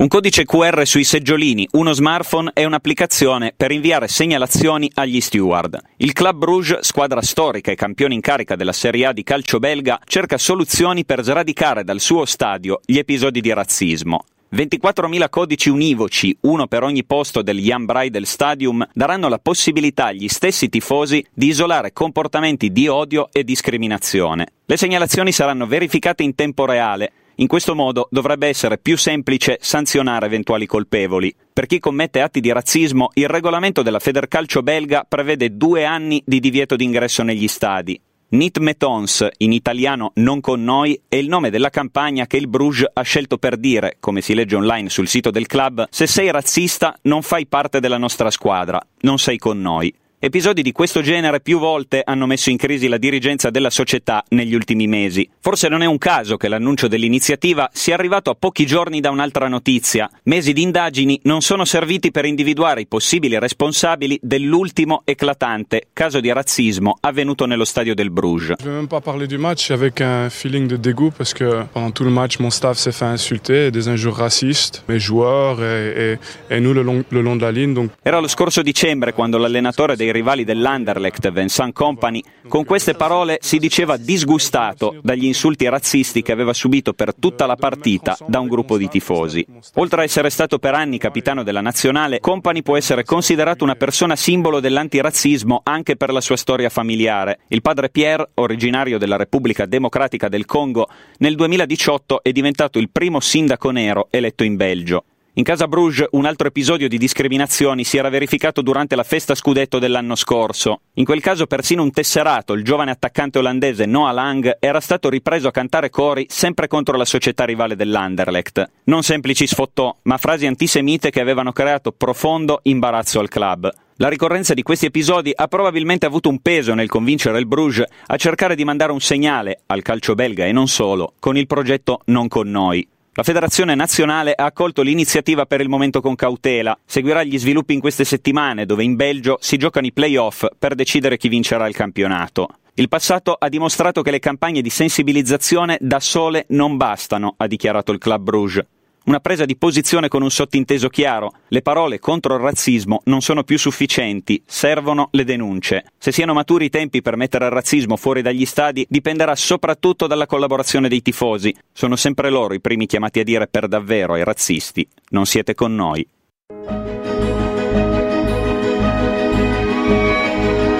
Un 0.00 0.06
codice 0.06 0.44
QR 0.44 0.86
sui 0.86 1.02
seggiolini, 1.02 1.66
uno 1.72 1.92
smartphone 1.92 2.52
e 2.54 2.64
un'applicazione 2.64 3.52
per 3.56 3.72
inviare 3.72 4.06
segnalazioni 4.06 4.88
agli 4.94 5.20
steward. 5.20 5.76
Il 5.96 6.12
Club 6.12 6.38
Bruges, 6.38 6.86
squadra 6.86 7.20
storica 7.20 7.72
e 7.72 7.74
campione 7.74 8.14
in 8.14 8.20
carica 8.20 8.54
della 8.54 8.72
Serie 8.72 9.06
A 9.06 9.12
di 9.12 9.24
calcio 9.24 9.58
belga, 9.58 9.98
cerca 10.04 10.38
soluzioni 10.38 11.04
per 11.04 11.24
sradicare 11.24 11.82
dal 11.82 11.98
suo 11.98 12.26
stadio 12.26 12.78
gli 12.84 12.96
episodi 12.96 13.40
di 13.40 13.52
razzismo. 13.52 14.24
24.000 14.54 15.28
codici 15.28 15.68
univoci, 15.68 16.36
uno 16.42 16.68
per 16.68 16.84
ogni 16.84 17.02
posto 17.02 17.42
del 17.42 17.58
Jan 17.58 17.84
Breidel 17.84 18.24
Stadium, 18.24 18.86
daranno 18.94 19.28
la 19.28 19.40
possibilità 19.40 20.06
agli 20.06 20.28
stessi 20.28 20.68
tifosi 20.68 21.26
di 21.34 21.48
isolare 21.48 21.92
comportamenti 21.92 22.70
di 22.70 22.86
odio 22.86 23.30
e 23.32 23.42
discriminazione. 23.42 24.46
Le 24.64 24.76
segnalazioni 24.76 25.32
saranno 25.32 25.66
verificate 25.66 26.22
in 26.22 26.36
tempo 26.36 26.66
reale 26.66 27.10
in 27.40 27.46
questo 27.46 27.74
modo 27.74 28.08
dovrebbe 28.10 28.48
essere 28.48 28.78
più 28.78 28.96
semplice 28.96 29.58
sanzionare 29.60 30.26
eventuali 30.26 30.66
colpevoli. 30.66 31.34
Per 31.52 31.66
chi 31.66 31.78
commette 31.78 32.20
atti 32.20 32.40
di 32.40 32.52
razzismo, 32.52 33.10
il 33.14 33.28
regolamento 33.28 33.82
della 33.82 33.98
Federcalcio 33.98 34.62
belga 34.62 35.04
prevede 35.08 35.56
due 35.56 35.84
anni 35.84 36.22
di 36.24 36.40
divieto 36.40 36.76
d'ingresso 36.76 37.22
negli 37.22 37.48
stadi. 37.48 38.00
Nit 38.30 38.58
Metons, 38.58 39.26
in 39.38 39.52
italiano 39.52 40.12
non 40.16 40.40
con 40.40 40.62
noi, 40.62 41.00
è 41.08 41.16
il 41.16 41.28
nome 41.28 41.48
della 41.48 41.70
campagna 41.70 42.26
che 42.26 42.36
il 42.36 42.48
Bruges 42.48 42.90
ha 42.92 43.02
scelto 43.02 43.38
per 43.38 43.56
dire, 43.56 43.96
come 44.00 44.20
si 44.20 44.34
legge 44.34 44.56
online 44.56 44.90
sul 44.90 45.08
sito 45.08 45.30
del 45.30 45.46
club, 45.46 45.86
se 45.88 46.06
sei 46.06 46.30
razzista 46.30 46.94
non 47.02 47.22
fai 47.22 47.46
parte 47.46 47.80
della 47.80 47.96
nostra 47.96 48.30
squadra, 48.30 48.78
non 49.00 49.18
sei 49.18 49.38
con 49.38 49.60
noi. 49.60 49.94
Episodi 50.20 50.62
di 50.62 50.72
questo 50.72 51.00
genere 51.00 51.40
più 51.40 51.60
volte 51.60 52.02
hanno 52.04 52.26
messo 52.26 52.50
in 52.50 52.56
crisi 52.56 52.88
la 52.88 52.98
dirigenza 52.98 53.50
della 53.50 53.70
società 53.70 54.24
negli 54.30 54.52
ultimi 54.52 54.88
mesi. 54.88 55.30
Forse 55.38 55.68
non 55.68 55.80
è 55.80 55.86
un 55.86 55.96
caso 55.96 56.36
che 56.36 56.48
l'annuncio 56.48 56.88
dell'iniziativa 56.88 57.70
sia 57.72 57.94
arrivato 57.94 58.28
a 58.28 58.34
pochi 58.36 58.66
giorni 58.66 58.98
da 58.98 59.10
un'altra 59.10 59.46
notizia. 59.46 60.10
Mesi 60.24 60.52
di 60.52 60.62
indagini 60.62 61.20
non 61.22 61.40
sono 61.40 61.64
serviti 61.64 62.10
per 62.10 62.24
individuare 62.24 62.80
i 62.80 62.88
possibili 62.88 63.38
responsabili 63.38 64.18
dell'ultimo 64.20 65.02
eclatante 65.04 65.86
caso 65.92 66.18
di 66.18 66.32
razzismo 66.32 66.98
avvenuto 67.00 67.46
nello 67.46 67.64
stadio 67.64 67.94
del 67.94 68.10
Bruges. 68.10 68.56
Je 68.60 68.68
ne 68.68 68.74
même 68.74 68.88
pas 68.88 69.00
parler 69.00 69.28
du 69.28 69.38
match 69.38 69.70
avec 69.70 70.00
un 70.00 70.28
feeling 70.30 70.66
de 70.66 70.76
dégoût 70.76 71.12
parce 71.16 71.32
que 71.32 71.64
pendant 71.72 71.92
tout 71.92 72.02
le 72.02 72.10
match 72.10 72.40
mon 72.40 72.50
staff 72.50 72.76
s'est 72.76 72.90
fait 72.90 73.04
insulter, 73.04 73.70
des 73.70 73.86
injures 73.86 74.16
racistes, 74.16 74.82
mes 74.88 74.98
joueurs 74.98 75.62
et, 75.62 76.18
et, 76.50 76.56
et 76.56 76.58
nous 76.58 76.74
le 76.74 76.82
long, 76.82 77.04
le 77.08 77.22
long 77.22 77.36
de 77.36 77.42
la 77.42 77.52
ligne. 77.52 77.72
Donc... 77.72 77.92
Era 78.02 78.18
lo 78.18 78.26
scorso 78.26 78.62
dicembre 78.62 79.12
quando 79.12 79.38
l'allenatore 79.38 79.94
dei 79.94 80.06
dei 80.08 80.12
rivali 80.12 80.44
dell'Anderlecht, 80.44 81.30
Vincent 81.30 81.74
Company, 81.74 82.22
con 82.48 82.64
queste 82.64 82.94
parole 82.94 83.38
si 83.40 83.58
diceva 83.58 83.96
disgustato 83.96 84.96
dagli 85.02 85.26
insulti 85.26 85.68
razzisti 85.68 86.22
che 86.22 86.32
aveva 86.32 86.54
subito 86.54 86.94
per 86.94 87.14
tutta 87.14 87.44
la 87.46 87.56
partita 87.56 88.16
da 88.26 88.40
un 88.40 88.48
gruppo 88.48 88.78
di 88.78 88.88
tifosi. 88.88 89.46
Oltre 89.74 90.00
a 90.00 90.04
essere 90.04 90.30
stato 90.30 90.58
per 90.58 90.74
anni 90.74 90.98
capitano 90.98 91.42
della 91.42 91.60
nazionale, 91.60 92.20
Company 92.20 92.62
può 92.62 92.76
essere 92.76 93.04
considerato 93.04 93.64
una 93.64 93.74
persona 93.74 94.16
simbolo 94.16 94.60
dell'antirazzismo 94.60 95.60
anche 95.62 95.96
per 95.96 96.10
la 96.10 96.20
sua 96.20 96.36
storia 96.36 96.70
familiare. 96.70 97.40
Il 97.48 97.60
padre 97.60 97.90
Pierre, 97.90 98.30
originario 98.34 98.98
della 98.98 99.16
Repubblica 99.16 99.66
Democratica 99.66 100.28
del 100.28 100.46
Congo, 100.46 100.88
nel 101.18 101.34
2018 101.34 102.22
è 102.22 102.32
diventato 102.32 102.78
il 102.78 102.88
primo 102.90 103.20
sindaco 103.20 103.70
nero 103.70 104.08
eletto 104.10 104.44
in 104.44 104.56
Belgio. 104.56 105.04
In 105.38 105.44
casa 105.44 105.68
Bruges 105.68 106.08
un 106.10 106.24
altro 106.24 106.48
episodio 106.48 106.88
di 106.88 106.98
discriminazioni 106.98 107.84
si 107.84 107.96
era 107.96 108.08
verificato 108.08 108.60
durante 108.60 108.96
la 108.96 109.04
festa 109.04 109.36
scudetto 109.36 109.78
dell'anno 109.78 110.16
scorso. 110.16 110.80
In 110.94 111.04
quel 111.04 111.20
caso 111.20 111.46
persino 111.46 111.84
un 111.84 111.92
tesserato, 111.92 112.54
il 112.54 112.64
giovane 112.64 112.90
attaccante 112.90 113.38
olandese 113.38 113.86
Noah 113.86 114.10
Lang, 114.10 114.56
era 114.58 114.80
stato 114.80 115.08
ripreso 115.08 115.46
a 115.46 115.52
cantare 115.52 115.90
cori 115.90 116.26
sempre 116.28 116.66
contro 116.66 116.96
la 116.96 117.04
società 117.04 117.44
rivale 117.44 117.76
dell'Anderlecht. 117.76 118.68
Non 118.86 119.04
semplici 119.04 119.46
sfottò, 119.46 119.96
ma 120.02 120.18
frasi 120.18 120.46
antisemite 120.46 121.10
che 121.10 121.20
avevano 121.20 121.52
creato 121.52 121.92
profondo 121.92 122.58
imbarazzo 122.64 123.20
al 123.20 123.28
club. 123.28 123.70
La 123.98 124.08
ricorrenza 124.08 124.54
di 124.54 124.62
questi 124.62 124.86
episodi 124.86 125.30
ha 125.32 125.46
probabilmente 125.46 126.04
avuto 126.04 126.28
un 126.28 126.40
peso 126.40 126.74
nel 126.74 126.88
convincere 126.88 127.38
il 127.38 127.46
Bruges 127.46 127.86
a 128.06 128.16
cercare 128.16 128.56
di 128.56 128.64
mandare 128.64 128.90
un 128.90 129.00
segnale 129.00 129.60
al 129.66 129.82
calcio 129.82 130.16
belga 130.16 130.46
e 130.46 130.50
non 130.50 130.66
solo, 130.66 131.12
con 131.20 131.36
il 131.36 131.46
progetto 131.46 132.00
Non 132.06 132.26
con 132.26 132.50
noi. 132.50 132.84
La 133.18 133.24
Federazione 133.24 133.74
Nazionale 133.74 134.32
ha 134.32 134.44
accolto 134.44 134.80
l'iniziativa 134.80 135.44
per 135.44 135.60
il 135.60 135.68
momento 135.68 136.00
con 136.00 136.14
cautela. 136.14 136.78
Seguirà 136.86 137.24
gli 137.24 137.36
sviluppi 137.36 137.74
in 137.74 137.80
queste 137.80 138.04
settimane, 138.04 138.64
dove 138.64 138.84
in 138.84 138.94
Belgio 138.94 139.38
si 139.40 139.56
giocano 139.56 139.88
i 139.88 139.92
playoff 139.92 140.44
per 140.56 140.76
decidere 140.76 141.16
chi 141.16 141.26
vincerà 141.26 141.66
il 141.66 141.74
campionato. 141.74 142.46
Il 142.74 142.88
passato 142.88 143.32
ha 143.32 143.48
dimostrato 143.48 144.02
che 144.02 144.12
le 144.12 144.20
campagne 144.20 144.62
di 144.62 144.70
sensibilizzazione 144.70 145.78
da 145.80 145.98
sole 145.98 146.44
non 146.50 146.76
bastano, 146.76 147.34
ha 147.36 147.48
dichiarato 147.48 147.90
il 147.90 147.98
Club 147.98 148.22
Bruges. 148.22 148.64
Una 149.08 149.20
presa 149.20 149.46
di 149.46 149.56
posizione 149.56 150.08
con 150.08 150.20
un 150.20 150.30
sottinteso 150.30 150.90
chiaro. 150.90 151.32
Le 151.48 151.62
parole 151.62 151.98
contro 151.98 152.34
il 152.34 152.42
razzismo 152.42 153.00
non 153.04 153.22
sono 153.22 153.42
più 153.42 153.58
sufficienti, 153.58 154.42
servono 154.44 155.08
le 155.12 155.24
denunce. 155.24 155.86
Se 155.96 156.12
siano 156.12 156.34
maturi 156.34 156.66
i 156.66 156.68
tempi 156.68 157.00
per 157.00 157.16
mettere 157.16 157.46
il 157.46 157.50
razzismo 157.50 157.96
fuori 157.96 158.20
dagli 158.20 158.44
stadi 158.44 158.84
dipenderà 158.86 159.34
soprattutto 159.34 160.06
dalla 160.06 160.26
collaborazione 160.26 160.90
dei 160.90 161.00
tifosi. 161.00 161.56
Sono 161.72 161.96
sempre 161.96 162.28
loro 162.28 162.52
i 162.52 162.60
primi 162.60 162.84
chiamati 162.84 163.20
a 163.20 163.24
dire 163.24 163.46
per 163.46 163.66
davvero 163.66 164.12
ai 164.12 164.24
razzisti 164.24 164.86
non 165.08 165.24
siete 165.24 165.54
con 165.54 165.74
noi. 165.74 166.06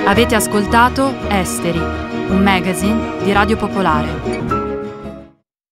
Avete 0.04 0.34
ascoltato 0.34 1.14
Esteri, 1.28 1.78
un 1.78 2.42
magazine 2.42 3.24
di 3.24 3.32
Radio 3.32 3.56
Popolare. 3.56 4.57